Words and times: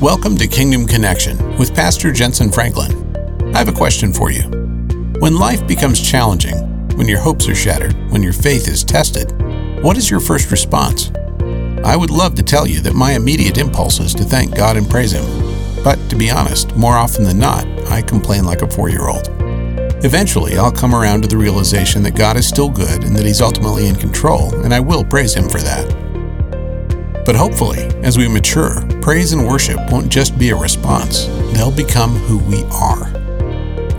Welcome 0.00 0.36
to 0.36 0.46
Kingdom 0.46 0.86
Connection 0.86 1.58
with 1.58 1.74
Pastor 1.74 2.10
Jentezen 2.12 2.54
Franklin. 2.54 3.52
I 3.52 3.58
have 3.58 3.66
a 3.66 3.72
question 3.72 4.12
for 4.12 4.30
you. 4.30 4.42
When 5.18 5.34
life 5.34 5.66
becomes 5.66 6.00
challenging, 6.00 6.54
when 6.96 7.08
your 7.08 7.18
hopes 7.18 7.48
are 7.48 7.54
shattered, 7.56 7.96
when 8.12 8.22
your 8.22 8.32
faith 8.32 8.68
is 8.68 8.84
tested, 8.84 9.32
what 9.82 9.96
is 9.96 10.08
your 10.08 10.20
first 10.20 10.52
response? 10.52 11.10
I 11.84 11.96
would 11.96 12.12
love 12.12 12.36
to 12.36 12.44
tell 12.44 12.64
you 12.64 12.80
that 12.82 12.94
my 12.94 13.14
immediate 13.14 13.58
impulse 13.58 13.98
is 13.98 14.14
to 14.14 14.22
thank 14.22 14.54
God 14.54 14.76
and 14.76 14.88
praise 14.88 15.10
Him. 15.10 15.24
But 15.82 15.96
to 16.10 16.14
be 16.14 16.30
honest, 16.30 16.76
more 16.76 16.94
often 16.94 17.24
than 17.24 17.40
not, 17.40 17.66
I 17.88 18.00
complain 18.00 18.44
like 18.44 18.62
a 18.62 18.70
four 18.70 18.88
year 18.88 19.08
old. 19.08 19.26
Eventually, 20.04 20.58
I'll 20.58 20.70
come 20.70 20.94
around 20.94 21.22
to 21.22 21.28
the 21.28 21.36
realization 21.36 22.04
that 22.04 22.14
God 22.14 22.36
is 22.36 22.46
still 22.46 22.68
good 22.68 23.02
and 23.02 23.16
that 23.16 23.26
He's 23.26 23.40
ultimately 23.40 23.88
in 23.88 23.96
control, 23.96 24.54
and 24.62 24.72
I 24.72 24.78
will 24.78 25.02
praise 25.02 25.34
Him 25.34 25.48
for 25.48 25.58
that. 25.58 26.07
But 27.28 27.36
hopefully, 27.36 27.84
as 28.02 28.16
we 28.16 28.26
mature, 28.26 28.80
praise 29.02 29.34
and 29.34 29.46
worship 29.46 29.78
won't 29.90 30.08
just 30.08 30.38
be 30.38 30.48
a 30.48 30.56
response, 30.56 31.26
they'll 31.52 31.70
become 31.70 32.14
who 32.14 32.38
we 32.38 32.64
are. 32.72 33.12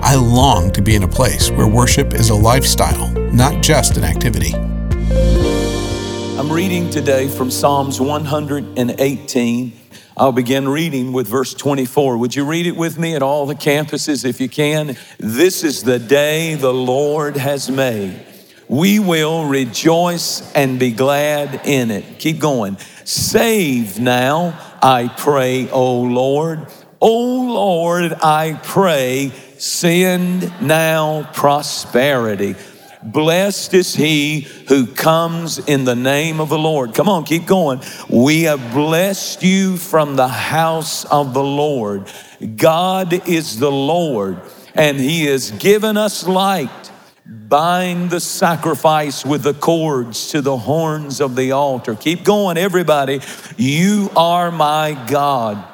I 0.01 0.15
long 0.15 0.71
to 0.71 0.81
be 0.81 0.95
in 0.95 1.03
a 1.03 1.07
place 1.07 1.51
where 1.51 1.67
worship 1.67 2.15
is 2.15 2.31
a 2.31 2.35
lifestyle, 2.35 3.11
not 3.31 3.61
just 3.61 3.97
an 3.97 4.03
activity. 4.03 4.55
I'm 6.39 6.51
reading 6.51 6.89
today 6.89 7.27
from 7.27 7.51
Psalms 7.51 8.01
118. 8.01 9.73
I'll 10.17 10.31
begin 10.31 10.67
reading 10.67 11.13
with 11.13 11.27
verse 11.27 11.53
24. 11.53 12.17
Would 12.17 12.35
you 12.35 12.45
read 12.45 12.65
it 12.65 12.75
with 12.75 12.97
me 12.97 13.13
at 13.13 13.21
all 13.21 13.45
the 13.45 13.53
campuses 13.53 14.25
if 14.25 14.41
you 14.41 14.49
can? 14.49 14.97
This 15.19 15.63
is 15.63 15.83
the 15.83 15.99
day 15.99 16.55
the 16.55 16.73
Lord 16.73 17.37
has 17.37 17.69
made. 17.69 18.25
We 18.69 18.99
will 18.99 19.45
rejoice 19.45 20.53
and 20.53 20.79
be 20.79 20.91
glad 20.91 21.65
in 21.65 21.89
it. 21.89 22.19
Keep 22.19 22.39
going. 22.39 22.77
Save 23.03 23.99
now, 23.99 24.59
I 24.81 25.07
pray, 25.07 25.69
O 25.71 26.01
Lord. 26.01 26.67
O 27.01 27.53
Lord, 27.53 28.13
I 28.13 28.59
pray 28.61 29.31
send 29.57 30.53
now 30.61 31.29
prosperity. 31.33 32.55
Blessed 33.01 33.73
is 33.73 33.95
he 33.95 34.41
who 34.67 34.85
comes 34.85 35.57
in 35.57 35.85
the 35.85 35.95
name 35.95 36.39
of 36.39 36.49
the 36.49 36.57
Lord. 36.59 36.93
Come 36.93 37.09
on, 37.09 37.23
keep 37.23 37.45
going. 37.45 37.81
We 38.09 38.43
have 38.43 38.73
blessed 38.73 39.41
you 39.41 39.77
from 39.77 40.15
the 40.15 40.27
house 40.27 41.05
of 41.05 41.33
the 41.33 41.43
Lord. 41.43 42.11
God 42.57 43.27
is 43.27 43.57
the 43.57 43.71
Lord, 43.71 44.41
and 44.75 44.99
he 44.99 45.25
has 45.25 45.51
given 45.51 45.97
us 45.97 46.27
light. 46.27 46.88
Bind 47.49 48.11
the 48.11 48.19
sacrifice 48.19 49.25
with 49.25 49.41
the 49.41 49.55
cords 49.55 50.29
to 50.29 50.41
the 50.41 50.55
horns 50.55 51.19
of 51.19 51.35
the 51.35 51.53
altar. 51.53 51.95
Keep 51.95 52.23
going, 52.23 52.59
everybody. 52.59 53.21
You 53.57 54.11
are 54.15 54.51
my 54.51 54.95
God, 55.09 55.67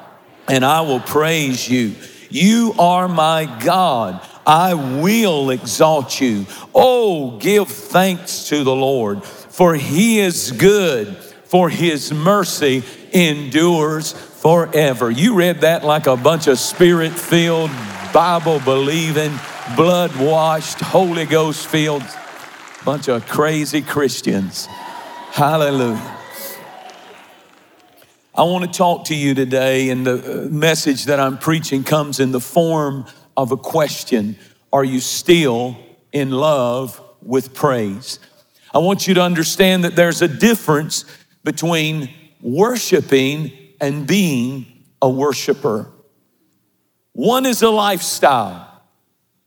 and 0.48 0.64
I 0.64 0.80
will 0.80 1.00
praise 1.00 1.68
you. 1.68 1.94
You 2.30 2.74
are 2.78 3.08
my 3.08 3.44
God. 3.62 4.26
I 4.46 4.72
will 4.72 5.50
exalt 5.50 6.18
you. 6.18 6.46
Oh, 6.74 7.36
give 7.38 7.68
thanks 7.68 8.48
to 8.48 8.64
the 8.64 8.74
Lord, 8.74 9.22
for 9.22 9.74
he 9.74 10.20
is 10.20 10.52
good, 10.52 11.14
for 11.44 11.68
his 11.68 12.10
mercy 12.10 12.84
endures 13.12 14.12
forever. 14.12 15.10
You 15.10 15.34
read 15.34 15.60
that 15.60 15.84
like 15.84 16.06
a 16.06 16.16
bunch 16.16 16.46
of 16.46 16.58
spirit 16.58 17.12
filled, 17.12 17.70
Bible 18.14 18.60
believing, 18.60 19.38
blood 19.74 20.14
washed, 20.16 20.80
Holy 20.80 21.24
Ghost 21.24 21.66
filled 21.66 22.04
bunch 22.84 23.08
of 23.08 23.26
crazy 23.26 23.82
Christians. 23.82 24.66
Hallelujah. 25.32 26.16
I 28.32 28.44
want 28.44 28.64
to 28.64 28.70
talk 28.70 29.06
to 29.06 29.14
you 29.16 29.34
today, 29.34 29.90
and 29.90 30.06
the 30.06 30.44
uh, 30.44 30.48
message 30.50 31.06
that 31.06 31.18
I'm 31.18 31.36
preaching 31.36 31.82
comes 31.82 32.20
in 32.20 32.30
the 32.30 32.40
form 32.40 33.06
of 33.36 33.50
a 33.50 33.56
question 33.56 34.38
Are 34.72 34.84
you 34.84 35.00
still 35.00 35.76
in 36.12 36.30
love 36.30 37.02
with 37.20 37.54
praise? 37.54 38.20
I 38.72 38.78
want 38.78 39.08
you 39.08 39.14
to 39.14 39.22
understand 39.22 39.82
that 39.82 39.96
there's 39.96 40.22
a 40.22 40.28
difference 40.28 41.04
between 41.42 42.10
worshiping 42.40 43.50
and 43.80 44.06
being 44.06 44.84
a 45.02 45.08
worshiper. 45.10 45.90
One 47.14 47.46
is 47.46 47.62
a 47.62 47.70
lifestyle, 47.70 48.75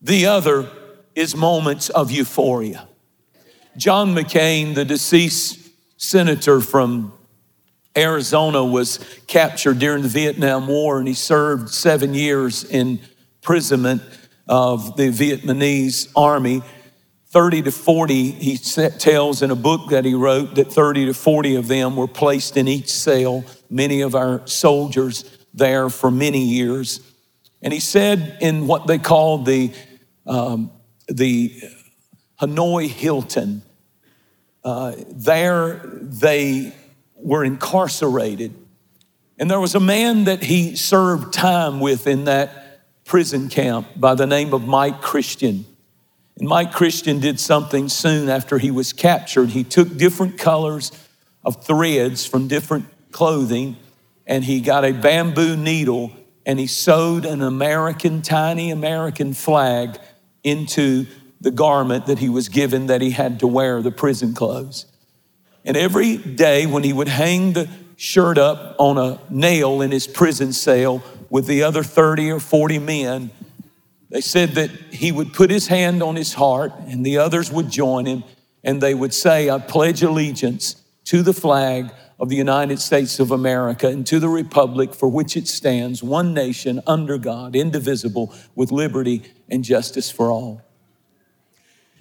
the 0.02 0.26
other 0.26 0.70
is 1.16 1.36
moments 1.36 1.90
of 1.90 2.12
euphoria. 2.12 2.88
John 3.78 4.16
McCain, 4.16 4.76
the 4.76 4.86
deceased 4.86 5.70
senator 5.98 6.62
from 6.62 7.14
Arizona 7.98 8.64
was 8.64 9.00
captured 9.28 9.80
during 9.80 10.04
the 10.04 10.10
Vietnam 10.10 10.68
War 10.68 11.00
and 11.00 11.08
he 11.08 11.14
served 11.14 11.70
seven 11.70 12.14
years 12.14 12.64
in 12.64 13.00
imprisonment 13.42 14.02
of 14.48 14.96
the 14.96 15.10
Vietnamese 15.10 16.12
army. 16.16 16.62
30 17.32 17.64
to 17.64 17.72
40, 17.72 18.32
he 18.32 18.58
tells 18.58 19.42
in 19.42 19.52
a 19.52 19.56
book 19.56 19.90
that 19.92 20.04
he 20.04 20.14
wrote 20.14 20.56
that 20.56 20.72
30 20.72 21.08
to 21.08 21.14
40 21.14 21.56
of 21.56 21.68
them 21.68 21.96
were 21.96 22.08
placed 22.08 22.58
in 22.58 22.68
each 22.68 22.92
cell, 22.92 23.46
many 23.70 24.02
of 24.02 24.16
our 24.16 24.46
soldiers 24.48 25.26
there 25.54 25.90
for 25.90 26.10
many 26.10 26.44
years. 26.44 27.02
And 27.62 27.72
he 27.72 27.80
said 27.80 28.38
in 28.42 28.68
what 28.68 28.88
they 28.88 28.98
called 28.98 29.46
the, 29.46 29.72
um, 30.30 30.72
the 31.08 31.62
Hanoi 32.40 32.88
Hilton, 32.88 33.64
uh, 34.64 34.94
there 35.10 35.82
they 35.84 36.74
were 37.16 37.44
incarcerated. 37.44 38.54
And 39.38 39.50
there 39.50 39.60
was 39.60 39.76
a 39.76 39.80
man 39.80 40.26
that 40.26 40.44
he 40.44 40.76
served 40.76 41.34
time 41.34 41.80
with 41.80 42.08
in 42.08 42.26
that 42.26 42.82
prison 43.06 43.50
camp 43.50 43.88
by 43.96 44.14
the 44.14 44.28
name 44.28 44.54
of 44.54 44.66
Mike 44.66 45.02
Christian. 45.02 45.66
And 46.38 46.48
Mike 46.48 46.72
Christian 46.72 47.20
did 47.20 47.40
something 47.40 47.90
soon 47.90 48.30
after 48.30 48.58
he 48.58 48.72
was 48.72 48.94
captured. 48.94 49.50
He 49.50 49.64
took 49.64 49.98
different 49.98 50.38
colors 50.38 50.92
of 51.44 51.66
threads 51.66 52.26
from 52.26 52.48
different 52.48 52.86
clothing 53.12 53.78
and 54.28 54.44
he 54.44 54.62
got 54.62 54.86
a 54.86 54.92
bamboo 54.92 55.58
needle 55.58 56.12
and 56.46 56.60
he 56.60 56.68
sewed 56.68 57.26
an 57.26 57.42
American, 57.42 58.22
tiny 58.22 58.72
American 58.72 59.34
flag 59.34 60.00
into 60.44 61.06
the 61.42 61.52
garment 61.52 62.06
that 62.08 62.20
he 62.20 62.30
was 62.30 62.50
given 62.50 62.88
that 62.88 63.02
he 63.02 63.12
had 63.12 63.40
to 63.40 63.48
wear, 63.48 63.82
the 63.82 63.92
prison 63.92 64.34
clothes. 64.34 64.86
And 65.66 65.78
every 65.78 66.18
day 66.18 66.66
when 66.66 66.84
he 66.84 66.94
would 66.94 67.08
hang 67.08 67.54
the 67.54 67.70
shirt 67.96 68.38
up 68.38 68.76
on 68.80 68.98
a 68.98 69.20
nail 69.30 69.82
in 69.82 69.92
his 69.92 70.08
prison 70.08 70.54
cell 70.54 71.04
with 71.30 71.46
the 71.48 71.64
other 71.64 71.84
30 71.84 72.32
or 72.32 72.40
40 72.40 72.80
men, 72.80 73.32
they 74.10 74.22
said 74.22 74.52
that 74.52 74.72
he 74.92 75.12
would 75.12 75.34
put 75.34 75.52
his 75.52 75.68
hand 75.68 76.02
on 76.02 76.16
his 76.16 76.34
heart 76.34 76.74
and 76.88 77.06
the 77.06 77.18
others 77.18 77.52
would 77.52 77.70
join 77.70 78.06
him 78.06 78.24
and 78.64 78.82
they 78.82 78.94
would 78.94 79.14
say, 79.14 79.50
I 79.50 79.60
pledge 79.60 80.02
allegiance 80.02 80.76
to 81.06 81.22
the 81.22 81.34
flag 81.34 81.92
of 82.20 82.30
the 82.30 82.36
United 82.36 82.80
States 82.80 83.20
of 83.20 83.32
America 83.32 83.88
and 83.88 84.06
to 84.08 84.20
the 84.20 84.28
republic 84.28 84.94
for 84.94 85.08
which 85.08 85.38
it 85.38 85.48
stands, 85.48 86.04
one 86.04 86.34
nation 86.34 86.82
under 86.86 87.18
God, 87.18 87.56
indivisible, 87.56 88.34
with 88.56 88.72
liberty 88.72 89.24
and 89.50 89.64
justice 89.64 90.12
for 90.12 90.30
all. 90.30 90.62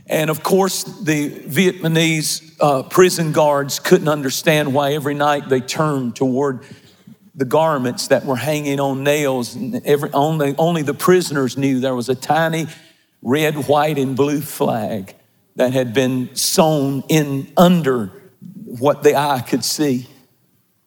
And 0.08 0.30
of 0.30 0.42
course, 0.42 0.82
the 0.82 1.30
Vietnamese 1.30 2.56
uh, 2.60 2.82
prison 2.82 3.32
guards 3.32 3.78
couldn't 3.78 4.08
understand 4.08 4.72
why 4.74 4.94
every 4.94 5.14
night 5.14 5.48
they 5.48 5.60
turned 5.60 6.16
toward 6.16 6.64
the 7.34 7.44
garments 7.44 8.08
that 8.08 8.24
were 8.24 8.36
hanging 8.36 8.80
on 8.80 9.04
nails. 9.04 9.54
And 9.54 9.86
every, 9.86 10.10
only, 10.12 10.54
only 10.58 10.82
the 10.82 10.94
prisoners 10.94 11.56
knew 11.56 11.78
there 11.78 11.94
was 11.94 12.08
a 12.08 12.14
tiny 12.14 12.66
red, 13.22 13.68
white, 13.68 13.98
and 13.98 14.16
blue 14.16 14.40
flag 14.40 15.14
that 15.56 15.72
had 15.72 15.92
been 15.92 16.34
sewn 16.34 17.04
in 17.08 17.52
under 17.56 18.10
what 18.68 19.02
the 19.02 19.16
eye 19.16 19.40
could 19.40 19.64
see. 19.64 20.06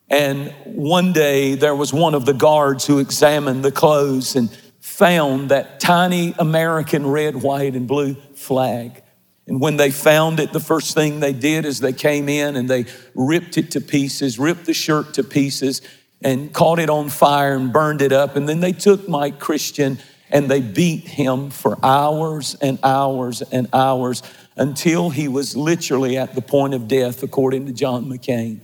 And 0.09 0.53
one 0.65 1.13
day 1.13 1.55
there 1.55 1.75
was 1.75 1.93
one 1.93 2.13
of 2.13 2.25
the 2.25 2.33
guards 2.33 2.85
who 2.85 2.99
examined 2.99 3.63
the 3.63 3.71
clothes 3.71 4.35
and 4.35 4.49
found 4.81 5.49
that 5.49 5.79
tiny 5.79 6.33
American 6.37 7.07
red, 7.07 7.41
white, 7.41 7.75
and 7.75 7.87
blue 7.87 8.15
flag. 8.35 9.01
And 9.47 9.59
when 9.61 9.77
they 9.77 9.89
found 9.89 10.39
it, 10.39 10.53
the 10.53 10.59
first 10.59 10.93
thing 10.93 11.19
they 11.19 11.33
did 11.33 11.65
is 11.65 11.79
they 11.79 11.93
came 11.93 12.29
in 12.29 12.55
and 12.55 12.69
they 12.69 12.85
ripped 13.15 13.57
it 13.57 13.71
to 13.71 13.81
pieces, 13.81 14.37
ripped 14.37 14.65
the 14.65 14.73
shirt 14.73 15.13
to 15.15 15.23
pieces, 15.23 15.81
and 16.21 16.53
caught 16.53 16.79
it 16.79 16.89
on 16.89 17.09
fire 17.09 17.55
and 17.55 17.73
burned 17.73 18.01
it 18.01 18.11
up. 18.11 18.35
And 18.35 18.47
then 18.47 18.59
they 18.59 18.73
took 18.73 19.07
Mike 19.07 19.39
Christian 19.39 19.97
and 20.29 20.49
they 20.49 20.61
beat 20.61 21.07
him 21.07 21.49
for 21.49 21.77
hours 21.83 22.55
and 22.61 22.79
hours 22.83 23.41
and 23.41 23.67
hours 23.73 24.23
until 24.55 25.09
he 25.09 25.27
was 25.27 25.55
literally 25.55 26.17
at 26.17 26.35
the 26.35 26.41
point 26.41 26.73
of 26.73 26.87
death, 26.87 27.23
according 27.23 27.65
to 27.67 27.71
John 27.71 28.05
McCain. 28.05 28.59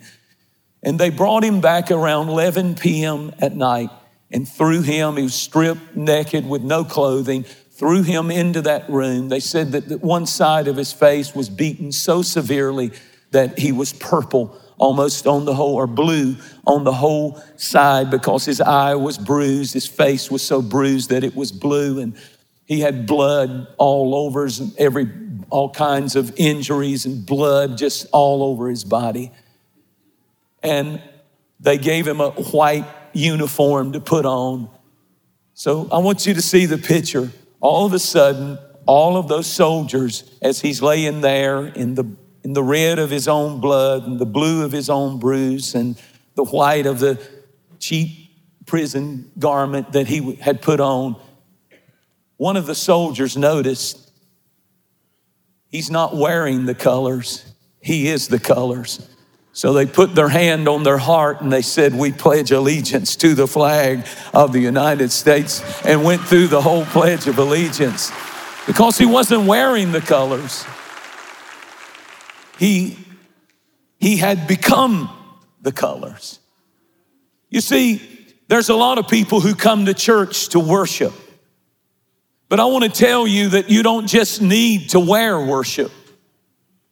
And 0.83 0.99
they 0.99 1.09
brought 1.09 1.43
him 1.43 1.61
back 1.61 1.91
around 1.91 2.29
11 2.29 2.75
p.m. 2.75 3.33
at 3.39 3.55
night 3.55 3.89
and 4.31 4.47
threw 4.47 4.81
him, 4.81 5.15
he 5.17 5.23
was 5.23 5.33
stripped 5.33 5.95
naked 5.95 6.47
with 6.47 6.61
no 6.61 6.83
clothing, 6.83 7.43
threw 7.43 8.03
him 8.03 8.29
into 8.29 8.61
that 8.63 8.89
room. 8.89 9.29
They 9.29 9.39
said 9.39 9.71
that 9.71 10.01
one 10.01 10.25
side 10.25 10.67
of 10.67 10.75
his 10.75 10.91
face 10.91 11.33
was 11.33 11.49
beaten 11.49 11.91
so 11.91 12.21
severely 12.21 12.91
that 13.31 13.57
he 13.59 13.71
was 13.71 13.93
purple 13.93 14.59
almost 14.77 15.25
on 15.25 15.45
the 15.45 15.53
whole, 15.53 15.75
or 15.75 15.87
blue 15.87 16.35
on 16.65 16.83
the 16.83 16.93
whole 16.93 17.41
side 17.55 18.11
because 18.11 18.45
his 18.45 18.61
eye 18.61 18.95
was 18.95 19.17
bruised. 19.17 19.73
His 19.73 19.87
face 19.87 20.29
was 20.29 20.41
so 20.41 20.61
bruised 20.61 21.09
that 21.09 21.23
it 21.23 21.35
was 21.35 21.51
blue, 21.51 21.99
and 21.99 22.15
he 22.65 22.81
had 22.81 23.07
blood 23.07 23.67
all 23.77 24.13
over 24.13 24.43
his, 24.43 24.75
every, 24.77 25.05
all 25.49 25.69
kinds 25.69 26.15
of 26.15 26.33
injuries 26.37 27.05
and 27.05 27.25
blood 27.25 27.77
just 27.77 28.07
all 28.11 28.43
over 28.43 28.69
his 28.69 28.83
body. 28.83 29.31
And 30.61 31.01
they 31.59 31.77
gave 31.77 32.07
him 32.07 32.19
a 32.19 32.31
white 32.31 32.85
uniform 33.13 33.93
to 33.93 33.99
put 33.99 34.25
on. 34.25 34.69
So 35.53 35.87
I 35.91 35.99
want 35.99 36.25
you 36.25 36.33
to 36.33 36.41
see 36.41 36.65
the 36.65 36.77
picture. 36.77 37.31
All 37.59 37.85
of 37.85 37.93
a 37.93 37.99
sudden, 37.99 38.59
all 38.85 39.17
of 39.17 39.27
those 39.27 39.47
soldiers, 39.47 40.23
as 40.41 40.61
he's 40.61 40.81
laying 40.81 41.21
there 41.21 41.65
in 41.65 41.95
the, 41.95 42.05
in 42.43 42.53
the 42.53 42.63
red 42.63 42.99
of 42.99 43.09
his 43.09 43.27
own 43.27 43.59
blood 43.59 44.05
and 44.05 44.19
the 44.19 44.25
blue 44.25 44.63
of 44.63 44.71
his 44.71 44.89
own 44.89 45.19
bruise 45.19 45.75
and 45.75 45.99
the 46.35 46.43
white 46.43 46.85
of 46.85 46.99
the 46.99 47.19
cheap 47.79 48.29
prison 48.65 49.31
garment 49.39 49.93
that 49.93 50.07
he 50.07 50.35
had 50.35 50.61
put 50.61 50.79
on, 50.79 51.19
one 52.37 52.55
of 52.55 52.67
the 52.67 52.75
soldiers 52.75 53.35
noticed 53.35 54.06
he's 55.69 55.89
not 55.89 56.15
wearing 56.15 56.65
the 56.65 56.75
colors, 56.75 57.45
he 57.79 58.07
is 58.07 58.27
the 58.27 58.39
colors. 58.39 59.07
So 59.53 59.73
they 59.73 59.87
put 59.87 60.13
their 60.13 60.29
hand 60.29 60.67
on 60.67 60.83
their 60.83 60.99
heart 60.99 61.41
and 61.41 61.51
they 61.51 61.63
said, 61.63 61.95
We 61.95 62.11
pledge 62.11 62.51
allegiance 62.51 63.15
to 63.15 63.33
the 63.33 63.47
flag 63.47 64.05
of 64.31 64.53
the 64.53 64.59
United 64.59 65.11
States, 65.11 65.63
and 65.83 66.03
went 66.03 66.21
through 66.21 66.47
the 66.47 66.61
whole 66.61 66.85
Pledge 66.85 67.25
of 67.25 67.39
Allegiance 67.39 68.11
because 68.67 68.99
he 68.99 69.07
wasn't 69.07 69.47
wearing 69.47 69.93
the 69.93 70.01
colors. 70.01 70.63
He, 72.59 72.99
he 73.99 74.17
had 74.17 74.47
become 74.47 75.09
the 75.61 75.71
colors. 75.71 76.39
You 77.49 77.61
see, 77.61 78.01
there's 78.47 78.69
a 78.69 78.75
lot 78.75 78.99
of 78.99 79.07
people 79.07 79.41
who 79.41 79.55
come 79.55 79.85
to 79.85 79.93
church 79.93 80.49
to 80.49 80.59
worship. 80.59 81.13
But 82.49 82.59
I 82.59 82.65
want 82.65 82.85
to 82.85 82.89
tell 82.89 83.27
you 83.27 83.49
that 83.49 83.69
you 83.69 83.83
don't 83.83 84.07
just 84.07 84.41
need 84.41 84.91
to 84.91 84.99
wear 84.99 85.39
worship, 85.39 85.91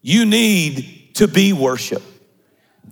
you 0.01 0.25
need 0.25 1.15
to 1.15 1.27
be 1.27 1.53
worship. 1.53 2.03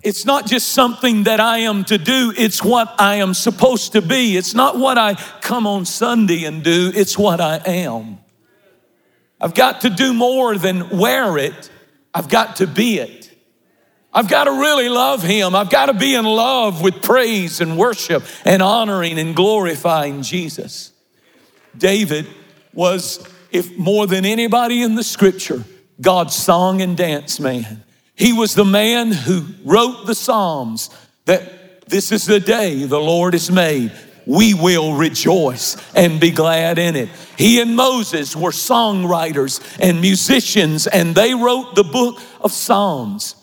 It's 0.02 0.26
not 0.26 0.46
just 0.46 0.68
something 0.68 1.24
that 1.24 1.40
I 1.40 1.60
am 1.60 1.84
to 1.84 1.96
do, 1.96 2.32
it's 2.36 2.62
what 2.62 2.94
I 2.98 3.16
am 3.16 3.32
supposed 3.32 3.92
to 3.92 4.02
be. 4.02 4.36
It's 4.36 4.54
not 4.54 4.78
what 4.78 4.98
I 4.98 5.14
come 5.14 5.66
on 5.66 5.86
Sunday 5.86 6.44
and 6.44 6.62
do, 6.62 6.92
it's 6.94 7.16
what 7.16 7.40
I 7.40 7.56
am. 7.64 8.18
I've 9.40 9.54
got 9.54 9.82
to 9.82 9.90
do 9.90 10.12
more 10.12 10.56
than 10.58 10.90
wear 10.90 11.38
it, 11.38 11.70
I've 12.12 12.28
got 12.28 12.56
to 12.56 12.66
be 12.66 12.98
it. 12.98 13.30
I've 14.12 14.28
got 14.28 14.44
to 14.44 14.52
really 14.52 14.88
love 14.88 15.24
Him. 15.24 15.56
I've 15.56 15.70
got 15.70 15.86
to 15.86 15.94
be 15.94 16.14
in 16.14 16.24
love 16.24 16.80
with 16.80 17.02
praise 17.02 17.60
and 17.60 17.76
worship 17.76 18.22
and 18.44 18.62
honoring 18.62 19.18
and 19.18 19.34
glorifying 19.34 20.22
Jesus. 20.22 20.92
David 21.76 22.28
was, 22.74 23.26
if 23.50 23.76
more 23.76 24.06
than 24.06 24.24
anybody 24.24 24.82
in 24.82 24.94
the 24.94 25.04
scripture, 25.04 25.64
God's 26.00 26.34
song 26.34 26.82
and 26.82 26.96
dance 26.96 27.38
man. 27.38 27.84
He 28.14 28.32
was 28.32 28.54
the 28.54 28.64
man 28.64 29.12
who 29.12 29.46
wrote 29.64 30.06
the 30.06 30.14
Psalms 30.14 30.90
that 31.24 31.88
this 31.88 32.12
is 32.12 32.26
the 32.26 32.40
day 32.40 32.84
the 32.84 33.00
Lord 33.00 33.34
has 33.34 33.50
made. 33.50 33.92
We 34.26 34.54
will 34.54 34.94
rejoice 34.94 35.76
and 35.94 36.20
be 36.20 36.30
glad 36.30 36.78
in 36.78 36.96
it. 36.96 37.10
He 37.36 37.60
and 37.60 37.76
Moses 37.76 38.34
were 38.34 38.52
songwriters 38.52 39.60
and 39.80 40.00
musicians, 40.00 40.86
and 40.86 41.14
they 41.14 41.34
wrote 41.34 41.74
the 41.74 41.84
book 41.84 42.20
of 42.40 42.52
Psalms. 42.52 43.36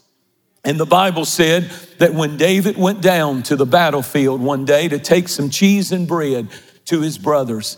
And 0.64 0.80
the 0.80 0.86
Bible 0.86 1.26
said 1.26 1.70
that 2.00 2.14
when 2.14 2.38
David 2.38 2.78
went 2.78 3.02
down 3.02 3.44
to 3.44 3.56
the 3.56 3.66
battlefield 3.66 4.42
one 4.42 4.66
day 4.66 4.88
to 4.88 5.00
take 5.00 5.28
some 5.28 5.50
cheese 5.50 5.92
and 5.92 6.08
bread 6.08 6.48
to 6.86 7.02
his 7.02 7.18
brothers, 7.18 7.78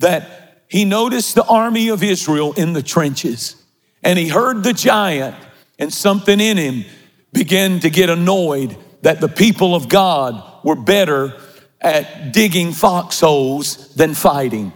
that 0.00 0.43
he 0.68 0.84
noticed 0.84 1.34
the 1.34 1.44
army 1.44 1.88
of 1.88 2.02
Israel 2.02 2.52
in 2.54 2.72
the 2.72 2.82
trenches 2.82 3.56
and 4.02 4.18
he 4.18 4.28
heard 4.28 4.62
the 4.62 4.72
giant 4.72 5.34
and 5.78 5.92
something 5.92 6.40
in 6.40 6.56
him 6.56 6.84
began 7.32 7.80
to 7.80 7.90
get 7.90 8.10
annoyed 8.10 8.76
that 9.02 9.20
the 9.20 9.28
people 9.28 9.74
of 9.74 9.88
God 9.88 10.42
were 10.64 10.76
better 10.76 11.34
at 11.80 12.32
digging 12.32 12.72
foxholes 12.72 13.94
than 13.94 14.14
fighting. 14.14 14.72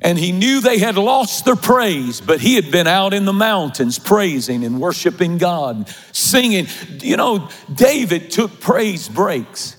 And 0.00 0.16
he 0.16 0.30
knew 0.30 0.60
they 0.60 0.78
had 0.78 0.96
lost 0.96 1.44
their 1.44 1.56
praise, 1.56 2.20
but 2.20 2.40
he 2.40 2.54
had 2.54 2.70
been 2.70 2.86
out 2.86 3.12
in 3.12 3.24
the 3.24 3.32
mountains 3.32 3.98
praising 3.98 4.64
and 4.64 4.80
worshiping 4.80 5.38
God, 5.38 5.92
singing. 6.12 6.68
You 7.00 7.16
know, 7.16 7.48
David 7.74 8.30
took 8.30 8.60
praise 8.60 9.08
breaks. 9.08 9.76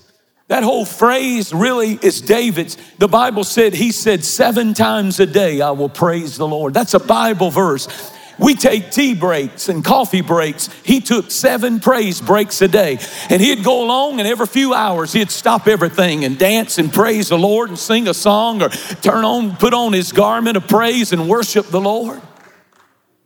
That 0.50 0.64
whole 0.64 0.84
phrase 0.84 1.54
really 1.54 1.96
is 2.02 2.20
David's. 2.20 2.76
The 2.98 3.06
Bible 3.06 3.44
said, 3.44 3.72
he 3.72 3.92
said, 3.92 4.24
seven 4.24 4.74
times 4.74 5.20
a 5.20 5.26
day 5.26 5.60
I 5.60 5.70
will 5.70 5.88
praise 5.88 6.36
the 6.36 6.48
Lord. 6.48 6.74
That's 6.74 6.92
a 6.92 6.98
Bible 6.98 7.50
verse. 7.50 7.86
We 8.36 8.56
take 8.56 8.90
tea 8.90 9.14
breaks 9.14 9.68
and 9.68 9.84
coffee 9.84 10.22
breaks. 10.22 10.68
He 10.82 11.00
took 11.00 11.30
seven 11.30 11.78
praise 11.78 12.20
breaks 12.20 12.60
a 12.62 12.66
day. 12.66 12.98
And 13.28 13.40
he'd 13.40 13.62
go 13.62 13.84
along, 13.84 14.18
and 14.18 14.26
every 14.26 14.48
few 14.48 14.74
hours, 14.74 15.12
he'd 15.12 15.30
stop 15.30 15.68
everything 15.68 16.24
and 16.24 16.36
dance 16.36 16.78
and 16.78 16.92
praise 16.92 17.28
the 17.28 17.38
Lord 17.38 17.68
and 17.68 17.78
sing 17.78 18.08
a 18.08 18.14
song 18.14 18.60
or 18.60 18.70
turn 18.70 19.24
on, 19.24 19.54
put 19.54 19.72
on 19.72 19.92
his 19.92 20.10
garment 20.10 20.56
of 20.56 20.66
praise 20.66 21.12
and 21.12 21.28
worship 21.28 21.66
the 21.66 21.80
Lord. 21.80 22.20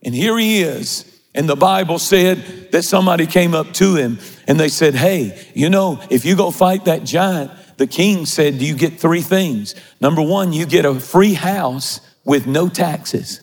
And 0.02 0.14
here 0.14 0.36
he 0.36 0.60
is. 0.60 1.13
And 1.34 1.48
the 1.48 1.56
Bible 1.56 1.98
said 1.98 2.70
that 2.72 2.84
somebody 2.84 3.26
came 3.26 3.54
up 3.54 3.72
to 3.74 3.96
him 3.96 4.18
and 4.46 4.58
they 4.58 4.68
said, 4.68 4.94
Hey, 4.94 5.48
you 5.54 5.68
know, 5.68 6.00
if 6.10 6.24
you 6.24 6.36
go 6.36 6.50
fight 6.50 6.84
that 6.84 7.04
giant, 7.04 7.50
the 7.76 7.86
king 7.86 8.24
said, 8.24 8.54
You 8.54 8.76
get 8.76 9.00
three 9.00 9.22
things. 9.22 9.74
Number 10.00 10.22
one, 10.22 10.52
you 10.52 10.64
get 10.66 10.84
a 10.84 10.98
free 11.00 11.34
house 11.34 12.00
with 12.24 12.46
no 12.46 12.68
taxes. 12.68 13.40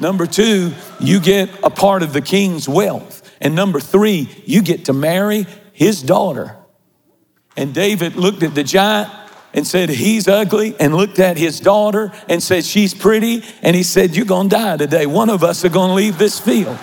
Number 0.00 0.26
two, 0.26 0.72
you 0.98 1.20
get 1.20 1.50
a 1.62 1.70
part 1.70 2.02
of 2.02 2.12
the 2.12 2.22
king's 2.22 2.68
wealth. 2.68 3.22
And 3.40 3.54
number 3.54 3.80
three, 3.80 4.28
you 4.46 4.62
get 4.62 4.86
to 4.86 4.92
marry 4.92 5.46
his 5.72 6.02
daughter. 6.02 6.56
And 7.56 7.74
David 7.74 8.16
looked 8.16 8.42
at 8.42 8.54
the 8.54 8.64
giant 8.64 9.10
and 9.54 9.66
said, 9.66 9.88
He's 9.88 10.28
ugly, 10.28 10.74
and 10.78 10.94
looked 10.94 11.18
at 11.18 11.38
his 11.38 11.60
daughter 11.60 12.12
and 12.28 12.42
said, 12.42 12.64
She's 12.64 12.92
pretty. 12.92 13.42
And 13.62 13.74
he 13.74 13.82
said, 13.82 14.14
You're 14.14 14.26
gonna 14.26 14.48
die 14.48 14.76
today. 14.76 15.06
One 15.06 15.30
of 15.30 15.42
us 15.42 15.64
are 15.64 15.70
gonna 15.70 15.94
leave 15.94 16.18
this 16.18 16.38
field. 16.38 16.78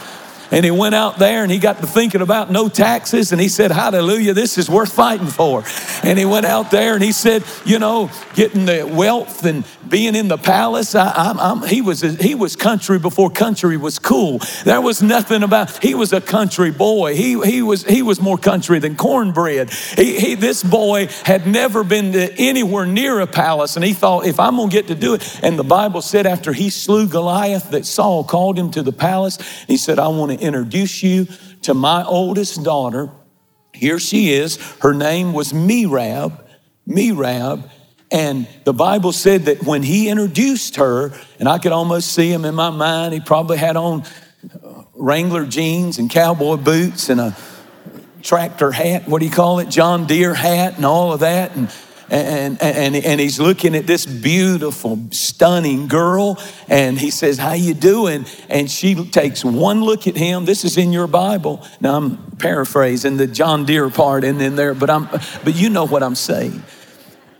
And 0.51 0.65
he 0.65 0.71
went 0.71 0.95
out 0.95 1.18
there 1.18 1.44
and 1.44 1.51
he 1.51 1.59
got 1.59 1.80
to 1.80 1.88
thinking 1.88 2.21
about 2.21 2.51
no 2.51 2.68
taxes 2.68 3.31
and 3.31 3.39
he 3.39 3.48
said, 3.48 3.71
Hallelujah, 3.71 4.33
this 4.33 4.57
is 4.57 4.69
worth 4.69 4.92
fighting 4.92 5.27
for. 5.27 5.63
And 6.03 6.19
he 6.19 6.25
went 6.25 6.45
out 6.45 6.72
there 6.72 6.93
and 6.93 7.03
he 7.03 7.13
said, 7.13 7.43
You 7.65 7.79
know, 7.79 8.12
getting 8.36 8.65
the 8.65 8.84
wealth 8.86 9.46
and 9.46 9.63
being 9.88 10.15
in 10.15 10.27
the 10.27 10.38
palace. 10.38 10.93
I, 10.93 11.12
I'm, 11.12 11.39
I'm, 11.39 11.67
he, 11.67 11.81
was, 11.81 12.01
he 12.01 12.36
was 12.36 12.55
country 12.55 13.00
before 13.00 13.29
country 13.29 13.77
was 13.77 13.98
cool. 13.98 14.39
There 14.65 14.81
was 14.81 15.01
nothing 15.01 15.43
about, 15.43 15.81
he 15.84 15.96
was 15.96 16.12
a 16.13 16.22
country 16.22 16.72
boy. 16.72 17.15
He, 17.15 17.39
he, 17.41 17.62
was, 17.62 17.84
he 17.86 18.01
was 18.01 18.20
more 18.20 18.38
country 18.38 18.79
than 18.79 18.96
cornbread. 18.96 19.72
He, 19.72 20.20
he, 20.20 20.36
this 20.36 20.63
boy 20.63 21.08
had 21.24 21.48
never 21.48 21.84
been 21.84 22.13
anywhere 22.15 22.86
near 22.86 23.20
a 23.20 23.27
palace 23.27 23.75
and 23.75 23.86
he 23.86 23.93
thought, 23.93 24.25
if 24.25 24.39
I'm 24.39 24.58
going 24.58 24.70
to 24.70 24.74
get 24.74 24.88
to 24.88 24.96
do 24.96 25.13
it. 25.13 25.39
And 25.43 25.58
the 25.58 25.63
Bible 25.63 26.01
said 26.01 26.25
after 26.25 26.51
he 26.51 26.70
slew 26.70 27.08
Goliath 27.08 27.72
that 27.72 27.86
Saul 27.86 28.24
called 28.24 28.58
him 28.58 28.72
to 28.72 28.81
the 28.81 28.91
palace. 28.91 29.38
He 29.67 29.77
said, 29.77 30.00
I 30.00 30.08
want 30.08 30.31
to 30.31 30.40
introduce 30.41 31.03
you 31.03 31.27
to 31.63 31.74
my 31.74 32.03
oldest 32.03 32.63
daughter. 32.63 33.10
Here 33.74 34.00
she 34.00 34.33
is. 34.33 34.57
Her 34.81 34.93
name 34.93 35.33
was 35.33 35.53
Merab. 35.53 36.43
Merab. 36.88 37.69
And 38.12 38.48
the 38.65 38.74
Bible 38.74 39.13
said 39.13 39.45
that 39.45 39.63
when 39.63 39.83
he 39.83 40.10
introduced 40.10 40.75
her, 40.75 41.13
and 41.39 41.48
I 41.48 41.57
could 41.57 41.71
almost 41.71 42.12
see 42.12 42.31
him 42.31 42.43
in 42.43 42.55
my 42.55 42.69
mind, 42.69 43.13
he 43.13 43.21
probably 43.21 43.57
had 43.57 43.77
on 43.77 44.03
uh, 44.63 44.83
Wrangler 44.93 45.45
jeans 45.45 45.98
and 45.98 46.10
cowboy 46.10 46.57
boots 46.57 47.10
and 47.10 47.21
a 47.21 47.38
tractor 48.21 48.71
hat, 48.71 49.07
what 49.07 49.19
do 49.19 49.25
you 49.25 49.31
call 49.31 49.60
it? 49.60 49.69
John 49.69 50.07
Deere 50.07 50.33
hat 50.33 50.75
and 50.75 50.86
all 50.86 51.13
of 51.13 51.21
that. 51.21 51.55
And 51.55 51.69
and, 52.12 52.62
and, 52.62 52.96
and 52.96 53.22
he's 53.22 53.39
looking 53.39 53.74
at 53.74 53.88
this 53.88 54.06
beautiful, 54.06 55.00
stunning 55.12 55.88
girl, 55.88 56.38
and 56.68 57.00
he 57.00 57.10
says, 57.10 57.38
How 57.38 57.53
you 57.53 57.74
doing? 57.74 58.25
And 58.50 58.70
she 58.70 58.96
takes 59.06 59.46
one 59.46 59.84
look 59.84 60.08
at 60.08 60.18
him. 60.18 60.44
This 60.44 60.65
is 60.65 60.77
in 60.77 60.91
your 60.91 61.08
Bible. 61.08 61.65
Now 61.80 61.96
I'm 61.96 62.18
paraphrasing 62.38 63.15
the 63.15 63.27
John 63.27 63.65
Deere 63.65 63.89
part 63.89 64.25
in, 64.25 64.41
in 64.41 64.58
there, 64.58 64.74
but 64.74 64.89
I'm 64.89 65.06
but 65.06 65.56
you 65.56 65.70
know 65.70 65.88
what 65.88 66.03
I'm 66.03 66.15
saying. 66.15 66.62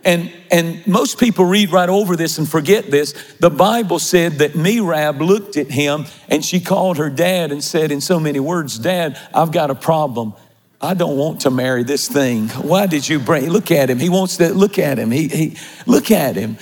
And, 0.04 0.32
and 0.50 0.84
most 0.86 1.20
people 1.20 1.44
read 1.44 1.70
right 1.70 1.88
over 1.88 2.16
this 2.16 2.38
and 2.38 2.48
forget 2.48 2.90
this. 2.90 3.12
The 3.38 3.50
Bible 3.50 3.98
said 4.00 4.32
that 4.38 4.54
Merab 4.54 5.24
looked 5.24 5.56
at 5.56 5.70
him 5.70 6.06
and 6.28 6.44
she 6.44 6.58
called 6.58 6.98
her 6.98 7.08
dad 7.08 7.52
and 7.52 7.62
said, 7.62 7.92
in 7.92 8.00
so 8.00 8.18
many 8.18 8.40
words, 8.40 8.78
Dad, 8.78 9.16
I've 9.32 9.52
got 9.52 9.70
a 9.70 9.76
problem. 9.76 10.34
I 10.82 10.94
don't 10.94 11.16
want 11.16 11.42
to 11.42 11.50
marry 11.50 11.84
this 11.84 12.08
thing. 12.08 12.48
Why 12.48 12.86
did 12.86 13.08
you 13.08 13.20
bring? 13.20 13.48
Look 13.48 13.70
at 13.70 13.88
him. 13.88 14.00
He 14.00 14.08
wants 14.08 14.38
to 14.38 14.52
look 14.52 14.80
at 14.80 14.98
him. 14.98 15.12
He, 15.12 15.28
he 15.28 15.56
look 15.86 16.10
at 16.10 16.34
him. 16.34 16.58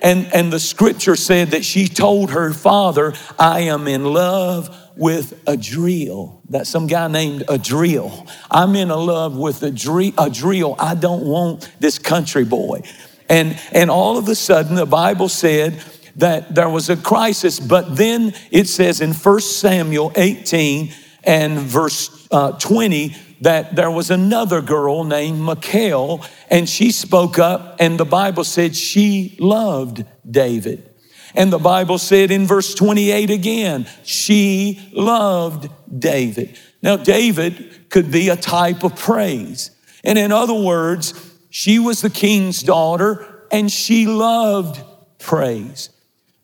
And, 0.00 0.32
and 0.32 0.52
the 0.52 0.60
scripture 0.60 1.16
said 1.16 1.48
that 1.48 1.64
she 1.64 1.88
told 1.88 2.30
her 2.30 2.52
father, 2.52 3.12
I 3.40 3.62
am 3.62 3.88
in 3.88 4.04
love 4.04 4.70
with 4.96 5.42
Adriel. 5.48 6.42
That's 6.48 6.70
some 6.70 6.86
guy 6.86 7.08
named 7.08 7.42
Adriel. 7.50 8.28
I'm 8.52 8.76
in 8.76 8.90
a 8.90 8.96
love 8.96 9.36
with 9.36 9.60
a 9.64 9.68
Adriel. 9.68 10.76
I 10.78 10.94
don't 10.94 11.24
want 11.24 11.68
this 11.80 11.98
country 11.98 12.44
boy. 12.44 12.82
And, 13.28 13.58
and 13.72 13.90
all 13.90 14.16
of 14.16 14.28
a 14.28 14.36
sudden, 14.36 14.76
the 14.76 14.86
Bible 14.86 15.28
said 15.28 15.82
that 16.16 16.54
there 16.54 16.68
was 16.68 16.88
a 16.88 16.96
crisis. 16.96 17.58
But 17.58 17.96
then 17.96 18.32
it 18.52 18.68
says 18.68 19.00
in 19.00 19.12
1 19.12 19.40
Samuel 19.40 20.12
18 20.14 20.92
and 21.24 21.58
verse 21.58 22.28
uh, 22.30 22.52
20 22.52 23.16
that 23.40 23.76
there 23.76 23.90
was 23.90 24.10
another 24.10 24.60
girl 24.62 25.04
named 25.04 25.40
Michal, 25.40 26.24
and 26.48 26.68
she 26.68 26.90
spoke 26.90 27.38
up, 27.38 27.76
and 27.78 27.98
the 27.98 28.04
Bible 28.04 28.44
said 28.44 28.76
she 28.76 29.36
loved 29.38 30.04
David. 30.28 30.90
And 31.34 31.52
the 31.52 31.58
Bible 31.58 31.98
said 31.98 32.30
in 32.30 32.46
verse 32.46 32.74
28 32.74 33.30
again, 33.30 33.86
she 34.04 34.88
loved 34.92 35.68
David. 35.98 36.58
Now, 36.80 36.96
David 36.96 37.90
could 37.90 38.10
be 38.10 38.30
a 38.30 38.36
type 38.36 38.82
of 38.82 38.96
praise. 38.96 39.70
And 40.02 40.18
in 40.18 40.32
other 40.32 40.54
words, 40.54 41.14
she 41.50 41.78
was 41.78 42.00
the 42.00 42.10
king's 42.10 42.62
daughter 42.62 43.44
and 43.50 43.70
she 43.70 44.06
loved 44.06 44.80
praise. 45.18 45.90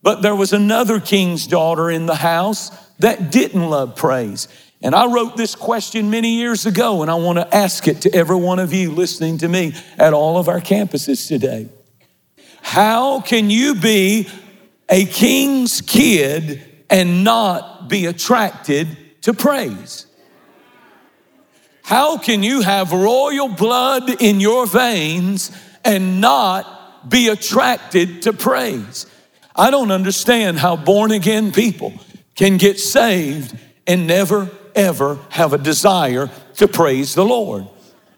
But 0.03 0.21
there 0.21 0.35
was 0.35 0.53
another 0.53 1.01
king's 1.01 1.47
daughter 1.47 1.91
in 1.91 2.07
the 2.07 2.17
house 2.17 2.71
that 2.99 3.31
didn't 3.31 3.69
love 3.69 3.97
praise. 3.97 4.49
And 4.83 4.97
I 4.97 5.07
wrote 5.07 5.37
this 5.37 5.55
question 5.55 6.11
many 6.11 6.35
years 6.35 6.67
ago, 6.67 7.03
and 7.03 7.11
I 7.11 7.15
want 7.15 7.39
to 7.39 7.55
ask 7.55 7.87
it 7.87 8.01
to 8.03 8.15
every 8.15 8.37
one 8.37 8.59
of 8.59 8.73
you 8.73 8.91
listening 8.91 9.39
to 9.39 9.49
me 9.49 9.75
at 9.97 10.13
all 10.13 10.39
of 10.39 10.49
our 10.49 10.61
campuses 10.61 11.29
today. 11.29 11.69
How 12.63 13.21
can 13.21 13.49
you 13.49 13.77
be 13.77 14.29
a 14.89 15.05
king's 15.05 15.81
kid 15.81 16.63
and 16.91 17.23
not 17.23 17.89
be 17.89 18.07
attracted 18.07 19.23
to 19.23 19.33
praise? 19.33 20.07
How 21.85 22.19
can 22.19 22.43
you 22.43 22.63
have 22.63 22.93
royal 22.93 23.49
blood 23.49 24.21
in 24.21 24.41
your 24.41 24.67
veins 24.67 25.53
and 25.85 26.21
not 26.21 27.09
be 27.09 27.29
attracted 27.29 28.23
to 28.23 28.33
praise? 28.33 29.07
I 29.55 29.71
don't 29.71 29.91
understand 29.91 30.59
how 30.59 30.77
born 30.77 31.13
again 31.13 31.53
people 31.53 31.93
can 32.35 32.57
get 32.57 32.81
saved 32.81 33.57
and 33.87 34.07
never 34.07 34.51
ever 34.75 35.19
have 35.31 35.53
a 35.53 35.59
desire 35.59 36.31
to 36.57 36.69
praise 36.69 37.15
the 37.15 37.25
Lord. 37.25 37.67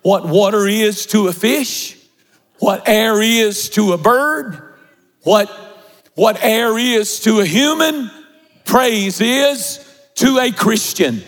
What 0.02 0.26
water 0.26 0.66
is 0.66 1.06
to 1.06 1.28
a 1.28 1.32
fish, 1.32 1.96
what 2.58 2.88
air 2.88 3.23
is 3.23 3.68
to 3.70 3.92
a 3.92 3.99
bird, 3.99 4.75
what 5.23 5.50
what 6.14 6.42
air 6.44 6.78
is 6.78 7.20
to 7.20 7.40
a 7.40 7.44
human, 7.44 8.11
praise 8.64 9.20
is 9.20 9.84
to 10.14 10.38
a 10.38 10.52
Christian. 10.52 11.23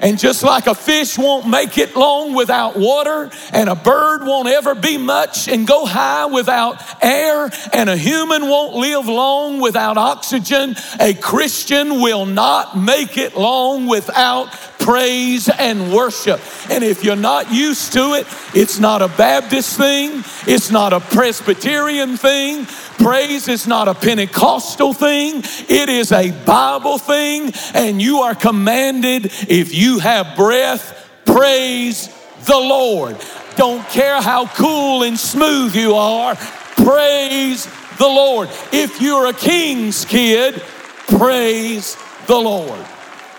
And 0.00 0.18
just 0.18 0.42
like 0.42 0.66
a 0.66 0.74
fish 0.74 1.18
won't 1.18 1.46
make 1.46 1.76
it 1.78 1.94
long 1.94 2.34
without 2.34 2.76
water, 2.76 3.30
and 3.52 3.68
a 3.68 3.74
bird 3.74 4.24
won't 4.24 4.48
ever 4.48 4.74
be 4.74 4.96
much 4.96 5.48
and 5.48 5.66
go 5.66 5.84
high 5.84 6.26
without 6.26 6.82
air, 7.02 7.50
and 7.72 7.90
a 7.90 7.96
human 7.96 8.42
won't 8.48 8.74
live 8.74 9.06
long 9.06 9.60
without 9.60 9.98
oxygen, 9.98 10.74
a 10.98 11.14
Christian 11.14 12.00
will 12.00 12.26
not 12.26 12.78
make 12.78 13.18
it 13.18 13.36
long 13.36 13.86
without 13.86 14.52
praise 14.78 15.48
and 15.48 15.92
worship. 15.92 16.40
And 16.70 16.82
if 16.82 17.04
you're 17.04 17.14
not 17.14 17.52
used 17.52 17.92
to 17.92 18.14
it, 18.14 18.26
it's 18.54 18.78
not 18.78 19.02
a 19.02 19.08
Baptist 19.08 19.76
thing, 19.76 20.24
it's 20.46 20.70
not 20.70 20.92
a 20.92 21.00
Presbyterian 21.00 22.16
thing. 22.16 22.66
Praise 22.96 23.48
is 23.48 23.66
not 23.66 23.88
a 23.88 23.94
Pentecostal 23.94 24.92
thing, 24.92 25.42
it 25.68 25.88
is 25.88 26.12
a 26.12 26.30
Bible 26.44 26.98
thing. 26.98 27.52
And 27.74 28.00
you 28.00 28.18
are 28.20 28.34
commanded, 28.34 29.26
if 29.48 29.74
you 29.74 29.89
have 29.98 30.36
breath, 30.36 31.08
praise 31.24 32.08
the 32.46 32.56
Lord. 32.56 33.16
Don't 33.56 33.86
care 33.88 34.22
how 34.22 34.46
cool 34.46 35.02
and 35.02 35.18
smooth 35.18 35.74
you 35.74 35.94
are, 35.94 36.36
praise 36.76 37.66
the 37.98 38.08
Lord. 38.08 38.48
If 38.72 39.02
you're 39.02 39.26
a 39.26 39.34
king's 39.34 40.04
kid, 40.04 40.62
praise 41.08 41.96
the 42.26 42.38
Lord. 42.38 42.86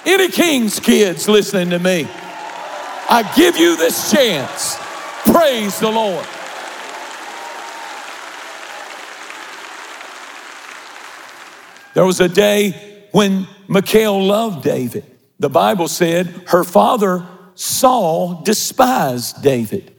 Any 0.06 0.30
king's 0.30 0.80
kids 0.80 1.28
listening 1.28 1.70
to 1.72 1.80
me? 1.80 2.08
I 3.10 3.30
give 3.36 3.58
you 3.58 3.76
this 3.78 4.12
chance. 4.12 4.78
Praise 5.26 5.80
the 5.80 5.90
Lord. 5.90 6.26
There 11.94 12.06
was 12.06 12.22
a 12.22 12.30
day 12.30 13.06
when 13.12 13.48
Michal 13.68 14.24
loved 14.26 14.64
David. 14.64 15.11
The 15.42 15.50
Bible 15.50 15.88
said 15.88 16.28
her 16.50 16.64
father 16.64 17.26
Saul 17.56 18.44
despised 18.44 19.42
David. 19.42 19.92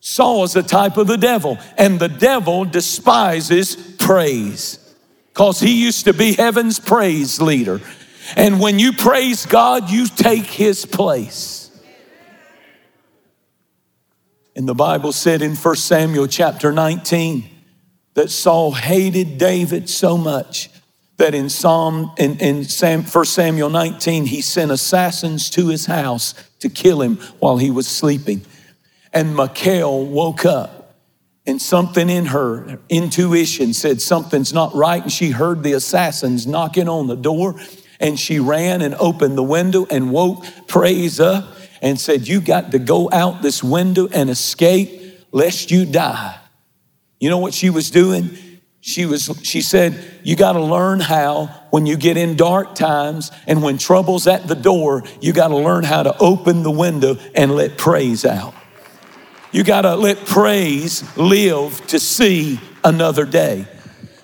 Saul 0.00 0.42
is 0.42 0.56
a 0.56 0.64
type 0.64 0.96
of 0.96 1.06
the 1.06 1.16
devil, 1.16 1.58
and 1.76 2.00
the 2.00 2.08
devil 2.08 2.64
despises 2.64 3.76
praise 4.00 4.80
because 5.28 5.60
he 5.60 5.80
used 5.80 6.06
to 6.06 6.12
be 6.12 6.32
heaven's 6.32 6.80
praise 6.80 7.40
leader. 7.40 7.80
And 8.34 8.58
when 8.58 8.80
you 8.80 8.92
praise 8.92 9.46
God, 9.46 9.90
you 9.90 10.08
take 10.08 10.46
his 10.46 10.84
place. 10.84 11.70
And 14.56 14.68
the 14.68 14.74
Bible 14.74 15.12
said 15.12 15.40
in 15.40 15.54
1 15.54 15.76
Samuel 15.76 16.26
chapter 16.26 16.72
19 16.72 17.48
that 18.14 18.30
Saul 18.30 18.72
hated 18.72 19.38
David 19.38 19.88
so 19.88 20.18
much 20.18 20.68
that 21.18 21.34
in 21.34 21.48
Psalm 21.48 22.12
in, 22.16 22.38
in 22.38 22.64
Sam, 22.64 23.02
1 23.02 23.24
Samuel 23.24 23.70
19 23.70 24.26
he 24.26 24.40
sent 24.40 24.70
assassins 24.70 25.50
to 25.50 25.68
his 25.68 25.86
house 25.86 26.34
to 26.60 26.68
kill 26.68 27.02
him 27.02 27.16
while 27.40 27.58
he 27.58 27.70
was 27.70 27.86
sleeping. 27.86 28.42
And 29.12 29.36
Michal 29.36 30.06
woke 30.06 30.44
up 30.44 30.94
and 31.46 31.60
something 31.60 32.08
in 32.08 32.26
her 32.26 32.78
intuition 32.88 33.72
said 33.74 34.00
something's 34.00 34.52
not 34.52 34.74
right 34.74 35.02
and 35.02 35.12
she 35.12 35.30
heard 35.30 35.62
the 35.62 35.72
assassins 35.72 36.46
knocking 36.46 36.88
on 36.88 37.08
the 37.08 37.16
door 37.16 37.56
and 38.00 38.18
she 38.18 38.38
ran 38.38 38.80
and 38.80 38.94
opened 38.94 39.36
the 39.36 39.42
window 39.42 39.86
and 39.90 40.12
woke 40.12 40.44
praise 40.68 41.18
up 41.18 41.56
and 41.82 41.98
said, 41.98 42.28
You 42.28 42.40
got 42.40 42.70
to 42.72 42.78
go 42.78 43.08
out 43.12 43.42
this 43.42 43.62
window 43.62 44.08
and 44.08 44.30
escape 44.30 45.02
lest 45.32 45.70
you 45.70 45.84
die. 45.84 46.38
You 47.18 47.28
know 47.28 47.38
what 47.38 47.54
she 47.54 47.70
was 47.70 47.90
doing? 47.90 48.30
She 48.88 49.04
was 49.04 49.30
she 49.42 49.60
said, 49.60 50.02
You 50.22 50.34
got 50.34 50.54
to 50.54 50.62
learn 50.62 51.00
how 51.00 51.48
when 51.68 51.84
you 51.84 51.94
get 51.94 52.16
in 52.16 52.36
dark 52.36 52.74
times 52.74 53.30
and 53.46 53.62
when 53.62 53.76
trouble's 53.76 54.26
at 54.26 54.48
the 54.48 54.54
door, 54.54 55.02
you 55.20 55.34
got 55.34 55.48
to 55.48 55.58
learn 55.58 55.84
how 55.84 56.04
to 56.04 56.16
open 56.16 56.62
the 56.62 56.70
window 56.70 57.18
and 57.34 57.54
let 57.54 57.76
praise 57.76 58.24
out. 58.24 58.54
You 59.52 59.62
got 59.62 59.82
to 59.82 59.94
let 59.94 60.24
praise 60.24 61.04
live 61.18 61.86
to 61.88 62.00
see 62.00 62.58
another 62.82 63.26
day. 63.26 63.66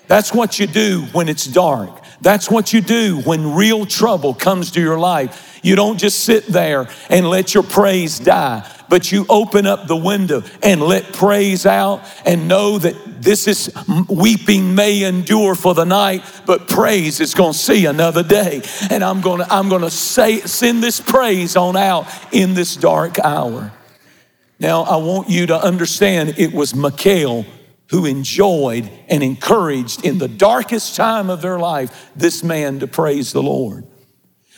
That's 0.07 0.33
what 0.33 0.57
you 0.57 0.65
do 0.65 1.01
when 1.11 1.29
it's 1.29 1.45
dark. 1.45 2.01
That's 2.21 2.49
what 2.49 2.73
you 2.73 2.81
do 2.81 3.21
when 3.23 3.53
real 3.53 3.85
trouble 3.85 4.33
comes 4.33 4.71
to 4.71 4.81
your 4.81 4.97
life. 4.97 5.59
You 5.61 5.75
don't 5.75 5.99
just 5.99 6.21
sit 6.23 6.47
there 6.47 6.87
and 7.09 7.29
let 7.29 7.53
your 7.53 7.61
praise 7.61 8.17
die, 8.17 8.67
but 8.89 9.11
you 9.11 9.25
open 9.29 9.65
up 9.65 9.87
the 9.87 9.95
window 9.95 10.43
and 10.61 10.81
let 10.81 11.13
praise 11.13 11.65
out 11.65 12.01
and 12.25 12.47
know 12.47 12.77
that 12.77 13.21
this 13.21 13.47
is 13.47 13.73
weeping 14.09 14.75
may 14.75 15.03
endure 15.03 15.55
for 15.55 15.73
the 15.73 15.85
night, 15.85 16.23
but 16.45 16.67
praise 16.67 17.19
is 17.19 17.33
going 17.33 17.53
to 17.53 17.57
see 17.57 17.85
another 17.85 18.23
day. 18.23 18.61
And 18.89 19.03
I'm 19.03 19.21
going 19.21 19.39
to 19.39 19.53
I'm 19.53 19.69
going 19.69 19.81
to 19.81 19.91
say 19.91 20.39
send 20.41 20.83
this 20.83 20.99
praise 20.99 21.55
on 21.55 21.75
out 21.75 22.07
in 22.31 22.53
this 22.53 22.75
dark 22.75 23.19
hour. 23.19 23.71
Now, 24.59 24.83
I 24.83 24.97
want 24.97 25.29
you 25.29 25.47
to 25.47 25.61
understand 25.61 26.35
it 26.37 26.53
was 26.53 26.73
Michal 26.73 27.45
who 27.89 28.05
enjoyed 28.05 28.89
and 29.09 29.21
encouraged 29.21 30.05
in 30.05 30.17
the 30.17 30.27
darkest 30.27 30.95
time 30.95 31.29
of 31.29 31.41
their 31.41 31.59
life 31.59 32.11
this 32.15 32.43
man 32.43 32.79
to 32.79 32.87
praise 32.87 33.31
the 33.31 33.43
Lord. 33.43 33.85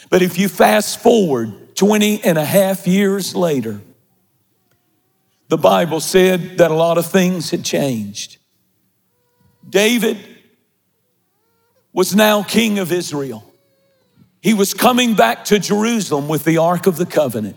But 0.10 0.22
if 0.22 0.38
you 0.38 0.48
fast 0.48 1.00
forward 1.00 1.76
20 1.76 2.24
and 2.24 2.38
a 2.38 2.46
half 2.46 2.88
years 2.88 3.36
later, 3.36 3.82
the 5.50 5.58
Bible 5.58 6.00
said 6.00 6.58
that 6.58 6.72
a 6.72 6.75
lot 6.75 6.98
of 6.98 7.06
things 7.06 7.51
had 7.51 7.63
changed. 7.63 8.38
David 9.68 10.18
was 11.94 12.16
now 12.16 12.44
king 12.44 12.80
of 12.80 12.92
Israel. 12.92 13.44
He 14.42 14.54
was 14.54 14.74
coming 14.74 15.16
back 15.16 15.46
to 15.46 15.60
Jerusalem 15.60 16.27
with 16.27 16.44
the 16.44 16.58
Ark 16.58 16.88
of 16.88 16.98
the 16.98 17.06
Covenant. 17.06 17.56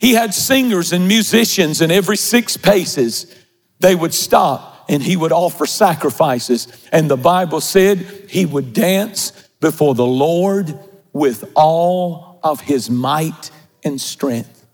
He 0.00 0.14
had 0.14 0.32
singers 0.32 0.92
and 0.92 1.06
musicians, 1.06 1.80
and 1.80 1.92
every 1.92 2.16
six 2.16 2.56
paces 2.56 3.34
they 3.80 3.94
would 3.94 4.14
stop 4.14 4.70
and 4.90 5.02
he 5.02 5.16
would 5.16 5.30
offer 5.30 5.66
sacrifices. 5.66 6.66
And 6.90 7.08
the 7.08 7.16
Bible 7.16 7.60
said 7.60 7.98
he 8.28 8.44
would 8.44 8.72
dance 8.72 9.30
before 9.60 9.94
the 9.94 10.06
Lord 10.06 10.76
with 11.12 11.44
all 11.54 12.40
of 12.42 12.60
his 12.60 12.90
might 12.90 13.50
and 13.84 14.00
strength. 14.00 14.66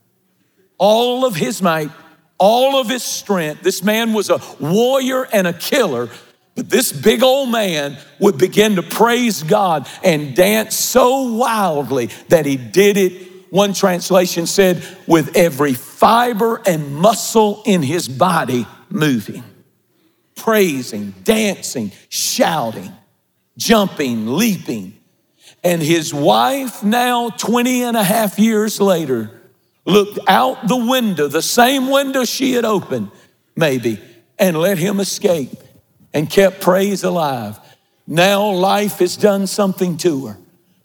All 0.78 1.26
of 1.26 1.36
his 1.36 1.60
might, 1.60 1.90
all 2.38 2.80
of 2.80 2.88
his 2.88 3.02
strength. 3.02 3.62
This 3.62 3.82
man 3.82 4.12
was 4.12 4.30
a 4.30 4.40
warrior 4.60 5.24
and 5.32 5.46
a 5.46 5.52
killer, 5.52 6.10
But 6.54 6.70
this 6.70 6.90
big 6.90 7.22
old 7.22 7.50
man 7.50 7.98
would 8.18 8.38
begin 8.38 8.76
to 8.76 8.82
praise 8.82 9.42
God 9.42 9.86
and 10.02 10.34
dance 10.34 10.74
so 10.74 11.34
wildly 11.34 12.06
that 12.28 12.46
he 12.46 12.56
did 12.56 12.96
it. 12.96 13.52
One 13.52 13.74
translation 13.74 14.46
said, 14.46 14.82
with 15.06 15.36
every 15.36 15.74
fiber 15.74 16.60
and 16.66 16.94
muscle 16.94 17.62
in 17.66 17.82
his 17.82 18.08
body 18.08 18.66
moving, 18.88 19.44
praising, 20.34 21.14
dancing, 21.24 21.92
shouting, 22.08 22.92
jumping, 23.58 24.36
leaping. 24.36 24.98
And 25.62 25.82
his 25.82 26.12
wife, 26.14 26.82
now 26.82 27.30
20 27.30 27.82
and 27.82 27.96
a 27.96 28.04
half 28.04 28.38
years 28.38 28.80
later, 28.80 29.35
looked 29.86 30.18
out 30.28 30.68
the 30.68 30.76
window, 30.76 31.28
the 31.28 31.42
same 31.42 31.88
window 31.88 32.24
she 32.24 32.52
had 32.52 32.64
opened, 32.64 33.10
maybe, 33.54 34.00
and 34.38 34.58
let 34.58 34.78
him 34.78 35.00
escape 35.00 35.52
and 36.12 36.28
kept 36.28 36.60
praise 36.60 37.04
alive. 37.04 37.58
Now 38.06 38.50
life 38.50 38.98
has 38.98 39.16
done 39.16 39.46
something 39.46 39.96
to 39.98 40.26
her. 40.26 40.38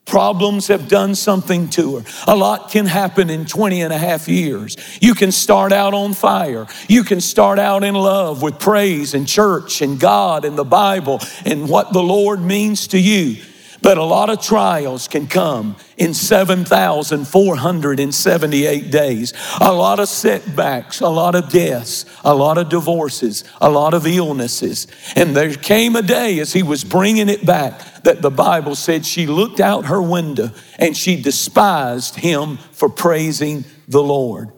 Problems 0.05 0.67
have 0.67 0.89
done 0.89 1.15
something 1.15 1.70
to 1.70 2.00
her. 2.00 2.05
A 2.27 2.36
lot 2.36 2.70
can 2.70 2.86
happen 2.86 3.29
in 3.29 3.46
20 3.46 3.81
and 3.81 3.93
a 3.93 3.98
half 3.98 4.27
years. 4.27 4.75
You 5.00 5.13
can 5.13 5.31
start 5.31 5.72
out 5.72 5.93
on 5.93 6.13
fire. 6.13 6.67
You 6.89 7.03
can 7.03 7.22
start 7.22 7.60
out 7.60 7.84
in 7.84 7.96
love 7.96 8.41
with 8.41 8.60
praise 8.60 9.13
and 9.13 9.27
church 9.27 9.81
and 9.81 10.00
God 10.00 10.43
and 10.43 10.58
the 10.58 10.65
Bible 10.65 11.22
and 11.46 11.70
what 11.70 11.93
the 11.93 12.03
Lord 12.03 12.41
means 12.41 12.88
to 12.88 13.00
you. 13.00 13.41
But 13.82 13.98
a 13.98 14.04
lot 14.04 14.30
of 14.30 14.42
trials 14.42 15.08
can 15.08 15.28
come 15.28 15.78
in 15.98 16.14
7,478 16.14 18.92
days. 18.92 19.34
A 19.60 19.74
lot 19.74 20.00
of 20.00 20.08
setbacks, 20.08 21.02
a 21.02 21.10
lot 21.10 21.34
of 21.34 21.50
deaths, 21.50 22.06
a 22.24 22.36
lot 22.36 22.60
of 22.60 22.70
divorces, 22.70 23.44
a 23.60 23.72
lot 23.72 23.96
of 23.96 24.06
illnesses. 24.06 24.86
And 25.16 25.36
there 25.36 25.52
came 25.54 25.96
a 25.96 26.04
day 26.04 26.38
as 26.40 26.54
he 26.54 26.62
was 26.62 26.84
bringing 26.84 27.28
it 27.28 27.44
back 27.46 28.04
that 28.04 28.22
the 28.22 28.30
Bible 28.30 28.76
said 28.76 29.04
she 29.06 29.26
looked 29.26 29.60
out 29.60 29.86
her 29.86 30.02
window 30.02 30.52
and 30.78 30.96
she 30.96 31.20
despised 31.20 32.18
him 32.18 32.58
for 32.72 32.90
praising 32.90 33.66
the 33.88 34.04
Lord. 34.04 34.52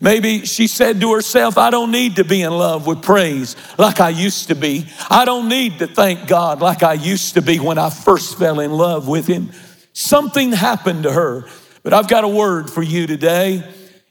Maybe 0.00 0.46
she 0.46 0.68
said 0.68 1.00
to 1.00 1.12
herself, 1.12 1.58
I 1.58 1.70
don't 1.70 1.90
need 1.90 2.16
to 2.16 2.24
be 2.24 2.42
in 2.42 2.52
love 2.52 2.86
with 2.86 3.02
praise 3.02 3.56
like 3.78 4.00
I 4.00 4.10
used 4.10 4.48
to 4.48 4.54
be. 4.54 4.86
I 5.10 5.24
don't 5.24 5.48
need 5.48 5.80
to 5.80 5.86
thank 5.86 6.28
God 6.28 6.60
like 6.60 6.82
I 6.82 6.92
used 6.92 7.34
to 7.34 7.42
be 7.42 7.58
when 7.58 7.78
I 7.78 7.90
first 7.90 8.38
fell 8.38 8.60
in 8.60 8.72
love 8.72 9.08
with 9.08 9.26
Him. 9.26 9.50
Something 9.92 10.52
happened 10.52 11.02
to 11.02 11.12
her. 11.12 11.46
But 11.82 11.92
I've 11.92 12.08
got 12.08 12.24
a 12.24 12.28
word 12.28 12.70
for 12.70 12.82
you 12.82 13.06
today. 13.06 13.64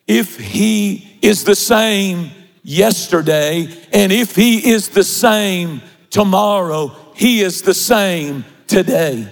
If 0.07 0.37
He 0.37 1.19
is 1.21 1.43
the 1.43 1.55
same 1.55 2.31
yesterday, 2.63 3.67
and 3.93 4.11
if 4.11 4.35
He 4.35 4.71
is 4.71 4.89
the 4.89 5.03
same 5.03 5.81
tomorrow, 6.09 6.95
He 7.15 7.41
is 7.41 7.61
the 7.61 7.73
same 7.73 8.45
today. 8.67 9.31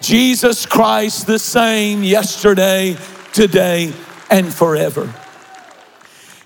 Jesus 0.00 0.64
Christ, 0.64 1.26
the 1.26 1.38
same 1.38 2.02
yesterday, 2.02 2.96
today, 3.32 3.92
and 4.30 4.52
forever. 4.52 5.12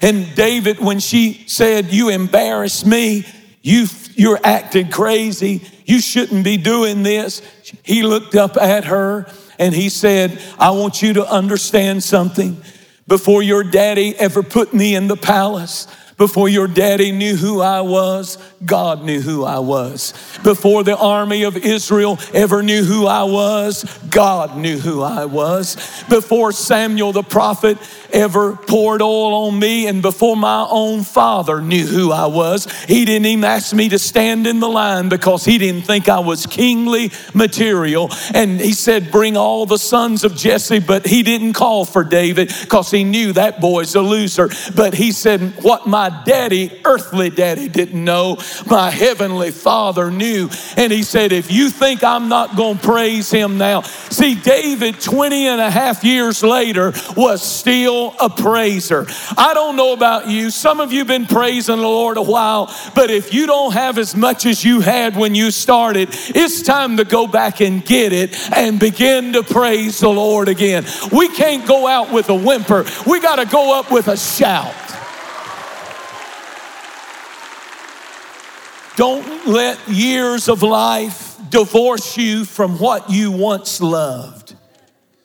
And 0.00 0.34
David, 0.34 0.80
when 0.80 1.00
she 1.00 1.44
said, 1.46 1.92
You 1.92 2.08
embarrass 2.08 2.84
me, 2.84 3.24
you, 3.62 3.86
you're 4.14 4.40
acting 4.44 4.90
crazy, 4.90 5.62
you 5.86 6.00
shouldn't 6.00 6.44
be 6.44 6.56
doing 6.56 7.02
this, 7.02 7.40
he 7.82 8.02
looked 8.02 8.34
up 8.34 8.56
at 8.56 8.84
her 8.84 9.26
and 9.58 9.74
he 9.74 9.88
said, 9.88 10.40
I 10.58 10.70
want 10.72 11.02
you 11.02 11.14
to 11.14 11.26
understand 11.26 12.02
something. 12.02 12.62
Before 13.06 13.42
your 13.42 13.62
daddy 13.62 14.16
ever 14.16 14.42
put 14.42 14.72
me 14.72 14.94
in 14.94 15.08
the 15.08 15.16
palace, 15.16 15.86
before 16.16 16.48
your 16.48 16.68
daddy 16.68 17.12
knew 17.12 17.36
who 17.36 17.60
I 17.60 17.80
was, 17.80 18.38
God 18.64 19.04
knew 19.04 19.20
who 19.20 19.44
I 19.44 19.58
was. 19.58 20.12
Before 20.42 20.82
the 20.82 20.96
army 20.96 21.42
of 21.42 21.56
Israel 21.56 22.18
ever 22.32 22.62
knew 22.62 22.84
who 22.84 23.06
I 23.06 23.24
was, 23.24 23.84
God 24.10 24.56
knew 24.56 24.78
who 24.78 25.02
I 25.02 25.24
was. 25.24 25.74
Before 26.08 26.52
Samuel 26.52 27.12
the 27.12 27.22
prophet 27.22 27.78
ever 28.12 28.56
poured 28.56 29.02
oil 29.02 29.46
on 29.46 29.58
me, 29.58 29.86
and 29.86 30.02
before 30.02 30.36
my 30.36 30.66
own 30.70 31.02
father 31.02 31.60
knew 31.60 31.86
who 31.86 32.12
I 32.12 32.26
was, 32.26 32.66
he 32.84 33.04
didn't 33.04 33.26
even 33.26 33.44
ask 33.44 33.74
me 33.74 33.88
to 33.88 33.98
stand 33.98 34.46
in 34.46 34.60
the 34.60 34.68
line 34.68 35.08
because 35.08 35.44
he 35.44 35.58
didn't 35.58 35.82
think 35.82 36.08
I 36.08 36.20
was 36.20 36.46
kingly 36.46 37.10
material. 37.34 38.10
And 38.32 38.60
he 38.60 38.72
said, 38.72 39.10
Bring 39.10 39.36
all 39.36 39.66
the 39.66 39.78
sons 39.78 40.24
of 40.24 40.36
Jesse, 40.36 40.78
but 40.78 41.06
he 41.06 41.22
didn't 41.22 41.54
call 41.54 41.84
for 41.84 42.04
David 42.04 42.52
because 42.60 42.90
he 42.90 43.04
knew 43.04 43.32
that 43.32 43.60
boy's 43.60 43.94
a 43.94 44.00
loser. 44.00 44.48
But 44.74 44.94
he 44.94 45.12
said, 45.12 45.40
What 45.62 45.86
my 45.86 46.03
my 46.04 46.22
daddy, 46.24 46.70
earthly 46.84 47.30
daddy, 47.30 47.66
didn't 47.66 48.04
know. 48.04 48.36
My 48.66 48.90
heavenly 48.90 49.50
father 49.50 50.10
knew. 50.10 50.50
And 50.76 50.92
he 50.92 51.02
said, 51.02 51.32
If 51.32 51.50
you 51.50 51.70
think 51.70 52.04
I'm 52.04 52.28
not 52.28 52.56
going 52.56 52.76
to 52.76 52.86
praise 52.86 53.30
him 53.30 53.56
now. 53.56 53.80
See, 53.80 54.34
David, 54.34 55.00
20 55.00 55.46
and 55.46 55.62
a 55.62 55.70
half 55.70 56.04
years 56.04 56.42
later, 56.42 56.92
was 57.16 57.40
still 57.42 58.14
a 58.20 58.28
praiser. 58.28 59.06
I 59.38 59.52
don't 59.54 59.76
know 59.76 59.94
about 59.94 60.28
you. 60.28 60.50
Some 60.50 60.78
of 60.78 60.92
you 60.92 60.98
have 60.98 61.06
been 61.06 61.24
praising 61.24 61.78
the 61.78 61.82
Lord 61.82 62.18
a 62.18 62.22
while, 62.22 62.66
but 62.94 63.10
if 63.10 63.32
you 63.32 63.46
don't 63.46 63.72
have 63.72 63.96
as 63.96 64.14
much 64.14 64.44
as 64.44 64.62
you 64.62 64.80
had 64.80 65.16
when 65.16 65.34
you 65.34 65.50
started, 65.50 66.10
it's 66.12 66.60
time 66.60 66.98
to 66.98 67.04
go 67.06 67.26
back 67.26 67.62
and 67.62 67.82
get 67.82 68.12
it 68.12 68.36
and 68.54 68.78
begin 68.78 69.32
to 69.32 69.42
praise 69.42 70.00
the 70.00 70.10
Lord 70.10 70.48
again. 70.48 70.84
We 71.10 71.28
can't 71.28 71.66
go 71.66 71.86
out 71.86 72.12
with 72.12 72.28
a 72.28 72.34
whimper, 72.34 72.84
we 73.06 73.20
got 73.20 73.36
to 73.36 73.46
go 73.46 73.78
up 73.78 73.90
with 73.90 74.08
a 74.08 74.18
shout. 74.18 74.83
Don't 78.96 79.46
let 79.46 79.88
years 79.88 80.48
of 80.48 80.62
life 80.62 81.36
divorce 81.50 82.16
you 82.16 82.44
from 82.44 82.78
what 82.78 83.10
you 83.10 83.32
once 83.32 83.80
loved. 83.80 84.54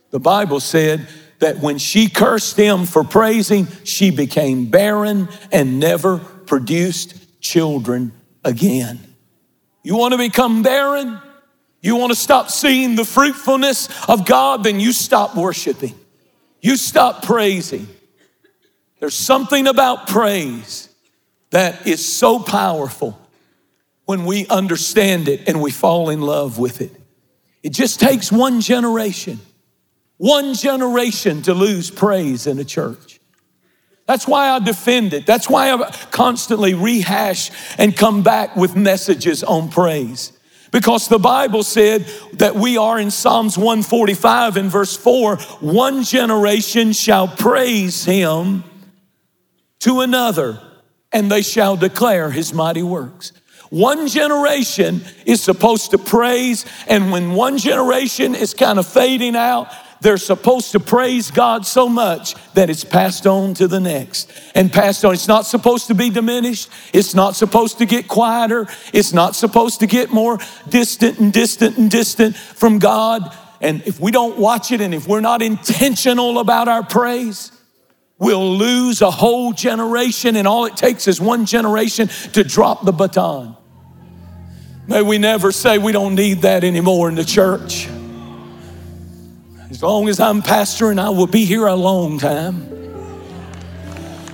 The 0.09 0.19
Bible 0.19 0.59
said 0.59 1.07
that 1.37 1.59
when 1.59 1.77
she 1.77 2.09
cursed 2.09 2.57
him 2.57 2.85
for 2.85 3.03
praising, 3.03 3.67
she 3.83 4.09
became 4.09 4.65
barren 4.65 5.29
and 5.51 5.79
never 5.79 6.17
produced 6.17 7.41
children 7.41 8.11
again. 8.43 8.99
You 9.83 9.95
want 9.95 10.13
to 10.13 10.17
become 10.17 10.63
barren? 10.63 11.19
You 11.81 11.95
want 11.95 12.11
to 12.11 12.17
stop 12.17 12.49
seeing 12.49 12.95
the 12.95 13.05
fruitfulness 13.05 13.87
of 14.09 14.25
God? 14.25 14.63
Then 14.63 14.79
you 14.79 14.91
stop 14.91 15.35
worshiping. 15.35 15.95
You 16.61 16.75
stop 16.75 17.23
praising. 17.23 17.87
There's 18.99 19.15
something 19.15 19.67
about 19.67 20.07
praise 20.07 20.89
that 21.51 21.87
is 21.87 22.05
so 22.05 22.39
powerful 22.39 23.17
when 24.09 24.25
we 24.25 24.47
understand 24.47 25.27
it 25.27 25.47
and 25.47 25.61
we 25.61 25.69
fall 25.69 26.09
in 26.09 26.19
love 26.19 26.57
with 26.57 26.81
it. 26.81 26.91
It 27.61 27.73
just 27.73 27.99
takes 27.99 28.31
one 28.31 28.59
generation, 28.59 29.39
one 30.17 30.55
generation 30.55 31.43
to 31.43 31.53
lose 31.53 31.91
praise 31.91 32.47
in 32.47 32.57
a 32.57 32.63
church. 32.63 33.19
That's 34.07 34.27
why 34.27 34.49
I 34.49 34.57
defend 34.57 35.13
it. 35.13 35.27
That's 35.27 35.47
why 35.47 35.71
I 35.71 35.91
constantly 36.09 36.73
rehash 36.73 37.51
and 37.77 37.95
come 37.95 38.23
back 38.23 38.55
with 38.55 38.75
messages 38.75 39.43
on 39.43 39.69
praise. 39.69 40.33
Because 40.71 41.07
the 41.07 41.19
Bible 41.19 41.61
said 41.61 42.07
that 42.33 42.55
we 42.55 42.79
are 42.79 42.99
in 42.99 43.11
Psalms 43.11 43.59
145 43.59 44.57
in 44.57 44.69
verse 44.69 44.97
4 44.97 45.35
one 45.59 46.01
generation 46.01 46.93
shall 46.93 47.27
praise 47.27 48.05
him 48.05 48.63
to 49.81 50.01
another, 50.01 50.59
and 51.11 51.31
they 51.31 51.43
shall 51.43 51.77
declare 51.77 52.31
his 52.31 52.55
mighty 52.55 52.81
works. 52.81 53.33
One 53.69 54.07
generation 54.07 55.01
is 55.25 55.41
supposed 55.41 55.91
to 55.91 55.97
praise, 55.97 56.65
and 56.87 57.11
when 57.11 57.33
one 57.33 57.57
generation 57.57 58.33
is 58.33 58.53
kind 58.53 58.79
of 58.79 58.87
fading 58.87 59.35
out, 59.35 59.71
they're 60.01 60.17
supposed 60.17 60.71
to 60.71 60.79
praise 60.79 61.29
God 61.29 61.65
so 61.65 61.89
much 61.89 62.35
that 62.53 62.69
it's 62.69 62.83
passed 62.83 63.27
on 63.27 63.53
to 63.55 63.67
the 63.67 63.79
next 63.79 64.31
and 64.55 64.71
passed 64.71 65.03
on. 65.03 65.13
It's 65.13 65.27
not 65.27 65.45
supposed 65.45 65.87
to 65.87 65.93
be 65.93 66.09
diminished. 66.09 66.69
It's 66.93 67.13
not 67.13 67.35
supposed 67.35 67.79
to 67.79 67.85
get 67.85 68.07
quieter. 68.07 68.67
It's 68.93 69.13
not 69.13 69.35
supposed 69.35 69.81
to 69.81 69.87
get 69.87 70.11
more 70.11 70.39
distant 70.69 71.19
and 71.19 71.33
distant 71.33 71.77
and 71.77 71.91
distant 71.91 72.37
from 72.37 72.79
God. 72.79 73.35
And 73.61 73.81
if 73.85 73.99
we 73.99 74.11
don't 74.11 74.37
watch 74.37 74.71
it 74.71 74.79
and 74.79 74.93
if 74.93 75.05
we're 75.05 75.19
not 75.19 75.41
intentional 75.41 76.39
about 76.39 76.69
our 76.69 76.83
praise, 76.83 77.51
we'll 78.17 78.55
lose 78.55 79.01
a 79.01 79.11
whole 79.11 79.51
generation. 79.51 80.37
And 80.37 80.47
all 80.47 80.63
it 80.63 80.77
takes 80.77 81.09
is 81.09 81.19
one 81.19 81.45
generation 81.45 82.07
to 82.33 82.43
drop 82.45 82.85
the 82.85 82.93
baton. 82.93 83.57
May 84.89 85.03
we 85.03 85.19
never 85.19 85.51
say 85.51 85.77
we 85.77 85.91
don't 85.91 86.15
need 86.15 86.41
that 86.41 86.63
anymore 86.63 87.09
in 87.09 87.15
the 87.15 87.23
church. 87.23 87.87
As 89.69 89.83
long 89.83 90.09
as 90.09 90.19
I'm 90.19 90.41
pastoring, 90.41 90.99
I 90.99 91.11
will 91.11 91.27
be 91.27 91.45
here 91.45 91.67
a 91.67 91.75
long 91.75 92.17
time. 92.17 92.63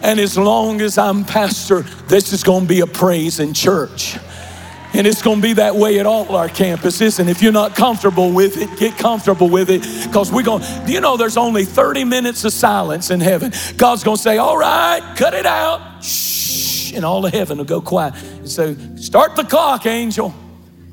And 0.01 0.17
as 0.17 0.37
long 0.37 0.79
as 0.79 0.97
I'm 0.97 1.25
pastor, 1.25 1.81
this 2.07 2.31
is 2.31 2.41
going 2.41 2.61
to 2.61 2.67
be 2.69 2.79
a 2.79 2.87
praise 2.87 3.41
in 3.41 3.53
church. 3.53 4.17
And 4.93 5.05
it's 5.05 5.21
going 5.21 5.41
to 5.41 5.41
be 5.41 5.53
that 5.53 5.75
way 5.75 5.99
at 5.99 6.05
all 6.05 6.33
our 6.33 6.47
campuses. 6.47 7.19
And 7.19 7.29
if 7.29 7.41
you're 7.41 7.51
not 7.51 7.75
comfortable 7.75 8.31
with 8.31 8.55
it, 8.55 8.79
get 8.79 8.97
comfortable 8.97 9.49
with 9.49 9.69
it. 9.69 9.81
Because 10.07 10.31
we're 10.31 10.43
going, 10.43 10.63
do 10.85 10.93
you 10.93 11.01
know 11.01 11.17
there's 11.17 11.35
only 11.35 11.65
30 11.65 12.05
minutes 12.05 12.45
of 12.45 12.53
silence 12.53 13.11
in 13.11 13.19
heaven? 13.19 13.51
God's 13.75 14.05
going 14.05 14.15
to 14.15 14.23
say, 14.23 14.37
all 14.37 14.57
right, 14.57 15.01
cut 15.17 15.33
it 15.33 15.45
out. 15.45 16.01
Shh 16.01 16.93
and 16.93 17.03
all 17.03 17.25
of 17.25 17.33
heaven 17.33 17.57
will 17.57 17.65
go 17.65 17.81
quiet. 17.81 18.13
And 18.23 18.49
so, 18.49 18.73
start 18.95 19.35
the 19.35 19.43
clock, 19.43 19.85
angel. 19.85 20.33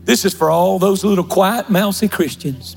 This 0.04 0.24
is 0.24 0.34
for 0.34 0.50
all 0.50 0.78
those 0.78 1.04
little 1.04 1.24
quiet, 1.24 1.70
mousy 1.70 2.08
Christians 2.08 2.76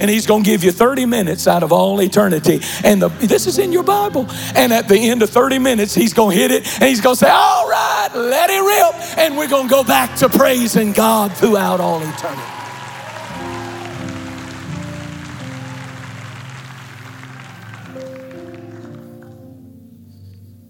and 0.00 0.10
he's 0.10 0.26
going 0.26 0.44
to 0.44 0.50
give 0.50 0.62
you 0.62 0.72
30 0.72 1.06
minutes 1.06 1.46
out 1.46 1.62
of 1.62 1.72
all 1.72 2.00
eternity. 2.00 2.60
And 2.84 3.00
the, 3.00 3.08
this 3.08 3.46
is 3.46 3.58
in 3.58 3.72
your 3.72 3.82
Bible. 3.82 4.26
And 4.54 4.72
at 4.72 4.88
the 4.88 5.08
end 5.08 5.22
of 5.22 5.30
30 5.30 5.58
minutes, 5.58 5.94
he's 5.94 6.12
going 6.12 6.36
to 6.36 6.42
hit 6.42 6.50
it 6.50 6.66
and 6.80 6.84
he's 6.84 7.00
going 7.00 7.14
to 7.14 7.18
say, 7.18 7.30
All 7.30 7.68
right, 7.68 8.08
let 8.14 8.50
it 8.50 8.60
rip. 8.60 9.18
And 9.18 9.36
we're 9.36 9.48
going 9.48 9.68
to 9.68 9.70
go 9.70 9.84
back 9.84 10.16
to 10.18 10.28
praising 10.28 10.92
God 10.92 11.32
throughout 11.32 11.80
all 11.80 12.02
eternity. 12.02 12.42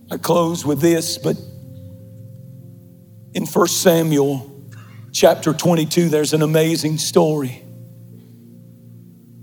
I 0.09 0.19
close 0.19 0.65
with 0.65 0.81
this, 0.81 1.19
but 1.19 1.37
in 3.35 3.45
1 3.45 3.67
Samuel 3.67 4.56
chapter 5.17 5.55
22, 5.55 6.11
there's 6.11 6.35
an 6.35 6.43
amazing 6.43 6.99
story. 6.99 7.63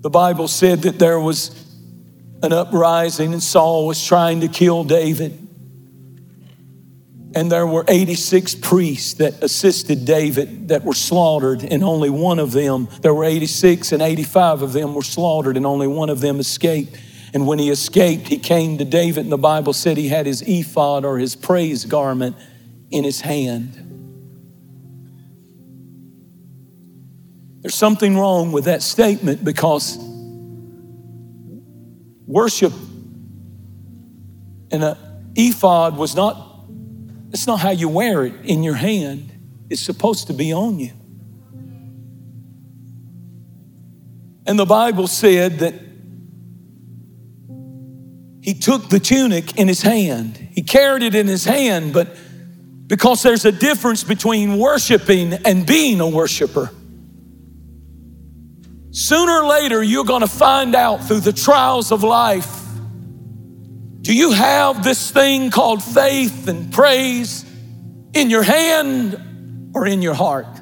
The 0.02 0.10
Bible 0.10 0.48
said 0.48 0.84
that 0.84 1.00
there 1.00 1.20
was 1.20 1.50
an 2.44 2.54
uprising 2.54 3.34
and 3.34 3.42
Saul 3.42 3.88
was 3.88 4.06
trying 4.06 4.42
to 4.42 4.48
kill 4.48 4.84
David. 4.84 5.40
And 7.34 7.52
there 7.52 7.66
were 7.66 7.84
86 7.88 8.54
priests 8.56 9.16
that 9.16 9.42
assisted 9.42 10.06
David 10.06 10.68
that 10.68 10.84
were 10.84 10.94
slaughtered, 10.94 11.64
and 11.64 11.84
only 11.84 12.12
one 12.12 12.38
of 12.38 12.52
them, 12.52 12.88
there 13.02 13.14
were 13.14 13.24
86, 13.24 13.92
and 13.92 14.04
85 14.04 14.62
of 14.62 14.74
them 14.74 14.94
were 14.94 15.02
slaughtered, 15.02 15.58
and 15.58 15.66
only 15.66 15.88
one 15.88 16.12
of 16.12 16.20
them 16.20 16.40
escaped. 16.40 16.96
And 17.34 17.48
when 17.48 17.58
he 17.58 17.72
escaped, 17.72 18.28
he 18.28 18.38
came 18.38 18.78
to 18.78 18.86
David, 18.86 19.22
and 19.22 19.32
the 19.32 19.38
Bible 19.38 19.74
said 19.74 19.98
he 19.98 20.10
had 20.10 20.28
his 20.28 20.44
ephod 20.44 21.04
or 21.04 21.18
his 21.18 21.36
praise 21.36 21.86
garment 21.86 22.36
in 22.92 23.04
his 23.04 23.22
hand. 23.22 23.93
There's 27.64 27.76
something 27.76 28.18
wrong 28.18 28.52
with 28.52 28.66
that 28.66 28.84
statement 28.84 29.44
because 29.44 29.98
worship 32.28 32.74
and 34.70 34.84
an 34.84 34.98
ephod 35.36 35.96
was 35.96 36.14
not, 36.14 36.66
it's 37.32 37.48
not 37.48 37.62
how 37.62 37.70
you 37.70 37.88
wear 37.88 38.26
it 38.26 38.34
in 38.44 38.64
your 38.64 38.74
hand. 38.74 39.32
It's 39.70 39.82
supposed 39.82 40.28
to 40.28 40.34
be 40.34 40.52
on 40.52 40.78
you. 40.78 40.92
And 44.46 44.60
the 44.60 44.66
Bible 44.66 45.08
said 45.08 45.60
that 45.60 45.74
he 48.42 48.54
took 48.56 48.90
the 48.90 49.00
tunic 49.00 49.58
in 49.58 49.70
his 49.70 49.82
hand. 49.82 50.36
He 50.52 50.64
carried 50.64 51.02
it 51.02 51.16
in 51.16 51.28
his 51.28 51.46
hand, 51.46 51.94
but 51.94 52.14
because 52.88 53.24
there's 53.24 53.46
a 53.46 53.54
difference 53.54 54.04
between 54.04 54.60
worshiping 54.60 55.32
and 55.46 55.66
being 55.66 56.02
a 56.02 56.10
worshiper. 56.10 56.70
Sooner 58.94 59.42
or 59.42 59.46
later, 59.46 59.84
you're 59.84 60.06
going 60.06 60.22
to 60.22 60.28
find 60.28 60.76
out 60.76 61.04
through 61.04 61.22
the 61.22 61.34
trials 61.34 61.92
of 61.92 62.04
life 62.04 62.64
do 64.04 64.14
you 64.14 64.32
have 64.34 64.84
this 64.84 65.12
thing 65.12 65.50
called 65.50 65.82
faith 65.82 66.50
and 66.50 66.74
praise 66.74 67.46
in 68.14 68.30
your 68.30 68.44
hand 68.44 69.72
or 69.74 69.88
in 69.88 70.02
your 70.02 70.14
heart? 70.14 70.60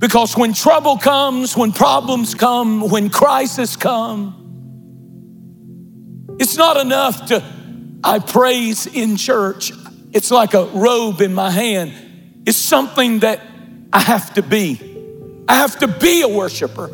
Because 0.00 0.36
when 0.36 0.52
trouble 0.52 0.98
comes, 0.98 1.56
when 1.56 1.70
problems 1.70 2.34
come, 2.34 2.90
when 2.90 3.10
crisis 3.10 3.76
come, 3.76 4.36
it's 6.40 6.56
not 6.56 6.78
enough 6.78 7.26
to, 7.26 7.44
I 8.02 8.18
praise 8.18 8.88
in 8.88 9.16
church. 9.16 9.70
It's 10.10 10.32
like 10.32 10.54
a 10.54 10.64
robe 10.64 11.20
in 11.20 11.32
my 11.32 11.52
hand. 11.52 12.42
It's 12.44 12.58
something 12.58 13.20
that 13.20 13.40
I 13.92 14.00
have 14.00 14.34
to 14.34 14.42
be. 14.42 14.89
I 15.50 15.54
have 15.54 15.80
to 15.80 15.88
be 15.88 16.22
a 16.22 16.28
worshiper. 16.28 16.88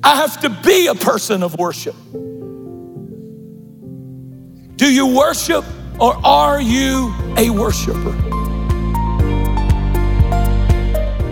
I 0.00 0.14
have 0.14 0.40
to 0.42 0.48
be 0.48 0.86
a 0.86 0.94
person 0.94 1.42
of 1.42 1.58
worship. 1.58 1.96
Do 4.76 4.94
you 4.94 5.08
worship 5.08 5.64
or 5.98 6.14
are 6.24 6.60
you 6.60 7.12
a 7.36 7.50
worshiper? 7.50 8.12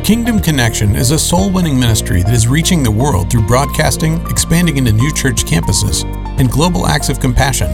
Kingdom 0.03 0.41
Connection 0.41 0.97
is 0.97 1.13
a 1.13 1.19
soul 1.19 1.49
winning 1.49 1.79
ministry 1.79 2.25
that 2.25 2.35
is 2.35 2.49
reaching 2.49 2.83
the 2.83 2.91
world 2.91 3.31
through 3.31 3.47
broadcasting, 3.47 4.21
expanding 4.29 4.79
into 4.79 4.91
new 4.91 5.15
church 5.15 5.45
campuses, 5.45 6.05
and 6.41 6.51
global 6.51 6.89
acts 6.89 7.09
of 7.09 7.21
compassion. 7.21 7.71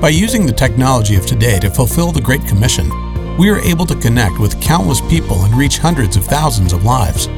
By 0.00 0.08
using 0.08 0.44
the 0.44 0.52
technology 0.52 1.14
of 1.14 1.24
today 1.24 1.60
to 1.60 1.70
fulfill 1.70 2.10
the 2.10 2.20
Great 2.20 2.44
Commission, 2.46 2.90
we 3.38 3.48
are 3.48 3.60
able 3.60 3.86
to 3.86 3.94
connect 3.94 4.40
with 4.40 4.60
countless 4.60 5.00
people 5.02 5.44
and 5.44 5.54
reach 5.54 5.78
hundreds 5.78 6.16
of 6.16 6.24
thousands 6.24 6.72
of 6.72 6.82
lives. 6.82 7.28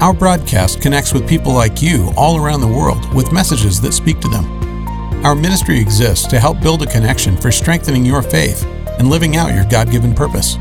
Our 0.00 0.12
broadcast 0.12 0.82
connects 0.82 1.14
with 1.14 1.26
people 1.26 1.54
like 1.54 1.80
you 1.80 2.12
all 2.18 2.36
around 2.36 2.60
the 2.60 2.66
world 2.66 3.14
with 3.14 3.32
messages 3.32 3.80
that 3.80 3.94
speak 3.94 4.20
to 4.20 4.28
them. 4.28 4.44
Our 5.24 5.34
ministry 5.34 5.80
exists 5.80 6.26
to 6.26 6.38
help 6.38 6.60
build 6.60 6.82
a 6.82 6.86
connection 6.86 7.34
for 7.34 7.50
strengthening 7.50 8.04
your 8.04 8.20
faith 8.20 8.62
and 8.98 9.08
living 9.08 9.36
out 9.36 9.54
your 9.54 9.64
God 9.64 9.90
given 9.90 10.14
purpose. 10.14 10.58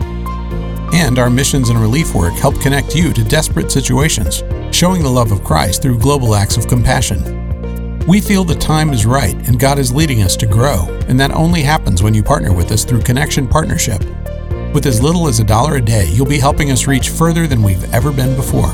And 0.93 1.19
our 1.19 1.29
missions 1.29 1.69
and 1.69 1.77
relief 1.77 2.15
work 2.15 2.31
help 2.35 2.61
connect 2.61 2.95
you 2.95 3.11
to 3.11 3.25
desperate 3.25 3.71
situations, 3.71 4.41
showing 4.71 5.03
the 5.03 5.09
love 5.09 5.33
of 5.33 5.43
Christ 5.43 5.81
through 5.81 5.99
global 5.99 6.33
acts 6.33 6.55
of 6.55 6.69
compassion. 6.69 7.99
We 8.07 8.21
feel 8.21 8.45
the 8.45 8.55
time 8.55 8.91
is 8.91 9.05
right 9.05 9.35
and 9.49 9.59
God 9.59 9.79
is 9.79 9.91
leading 9.91 10.21
us 10.21 10.37
to 10.37 10.47
grow, 10.47 10.85
and 11.09 11.19
that 11.19 11.31
only 11.31 11.61
happens 11.61 12.01
when 12.01 12.13
you 12.13 12.23
partner 12.23 12.53
with 12.53 12.71
us 12.71 12.85
through 12.85 13.01
Connection 13.01 13.49
Partnership. 13.49 14.01
With 14.73 14.85
as 14.85 15.03
little 15.03 15.27
as 15.27 15.41
a 15.41 15.43
dollar 15.43 15.75
a 15.75 15.81
day, 15.81 16.09
you'll 16.11 16.25
be 16.25 16.39
helping 16.39 16.71
us 16.71 16.87
reach 16.87 17.09
further 17.09 17.47
than 17.47 17.61
we've 17.61 17.93
ever 17.93 18.13
been 18.13 18.37
before. 18.37 18.73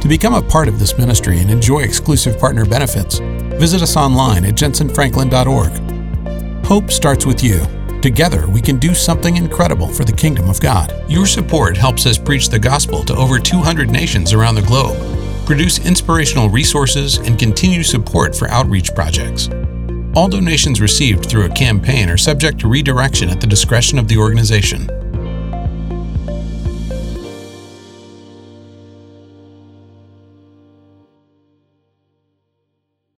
To 0.00 0.08
become 0.08 0.34
a 0.34 0.42
part 0.42 0.66
of 0.66 0.78
this 0.78 0.96
ministry 0.96 1.40
and 1.40 1.50
enjoy 1.50 1.80
exclusive 1.80 2.38
partner 2.38 2.64
benefits, 2.64 3.18
visit 3.18 3.82
us 3.82 3.96
online 3.96 4.46
at 4.46 4.54
jentezenfranklin.org. 4.54 6.64
Hope 6.64 6.90
starts 6.90 7.26
with 7.26 7.44
you. 7.44 7.60
Together, 8.00 8.48
we 8.48 8.62
can 8.62 8.78
do 8.78 8.94
something 8.94 9.36
incredible 9.36 9.88
for 9.88 10.04
the 10.04 10.12
kingdom 10.12 10.48
of 10.48 10.58
God. 10.58 11.04
Your 11.10 11.26
support 11.26 11.76
helps 11.76 12.06
us 12.06 12.16
preach 12.16 12.48
the 12.48 12.58
gospel 12.58 13.02
to 13.04 13.14
over 13.14 13.38
200 13.38 13.90
nations 13.90 14.32
around 14.32 14.54
the 14.54 14.62
globe, 14.62 14.96
produce 15.44 15.84
inspirational 15.84 16.48
resources, 16.48 17.18
and 17.18 17.38
continue 17.38 17.82
support 17.82 18.34
for 18.34 18.48
outreach 18.48 18.94
projects. 18.94 19.50
All 20.14 20.28
donations 20.28 20.80
received 20.80 21.26
through 21.26 21.44
a 21.44 21.50
campaign 21.50 22.08
are 22.08 22.16
subject 22.16 22.58
to 22.60 22.68
redirection 22.68 23.28
at 23.28 23.40
the 23.40 23.46
discretion 23.46 23.98
of 23.98 24.08
the 24.08 24.16
organization. 24.16 24.88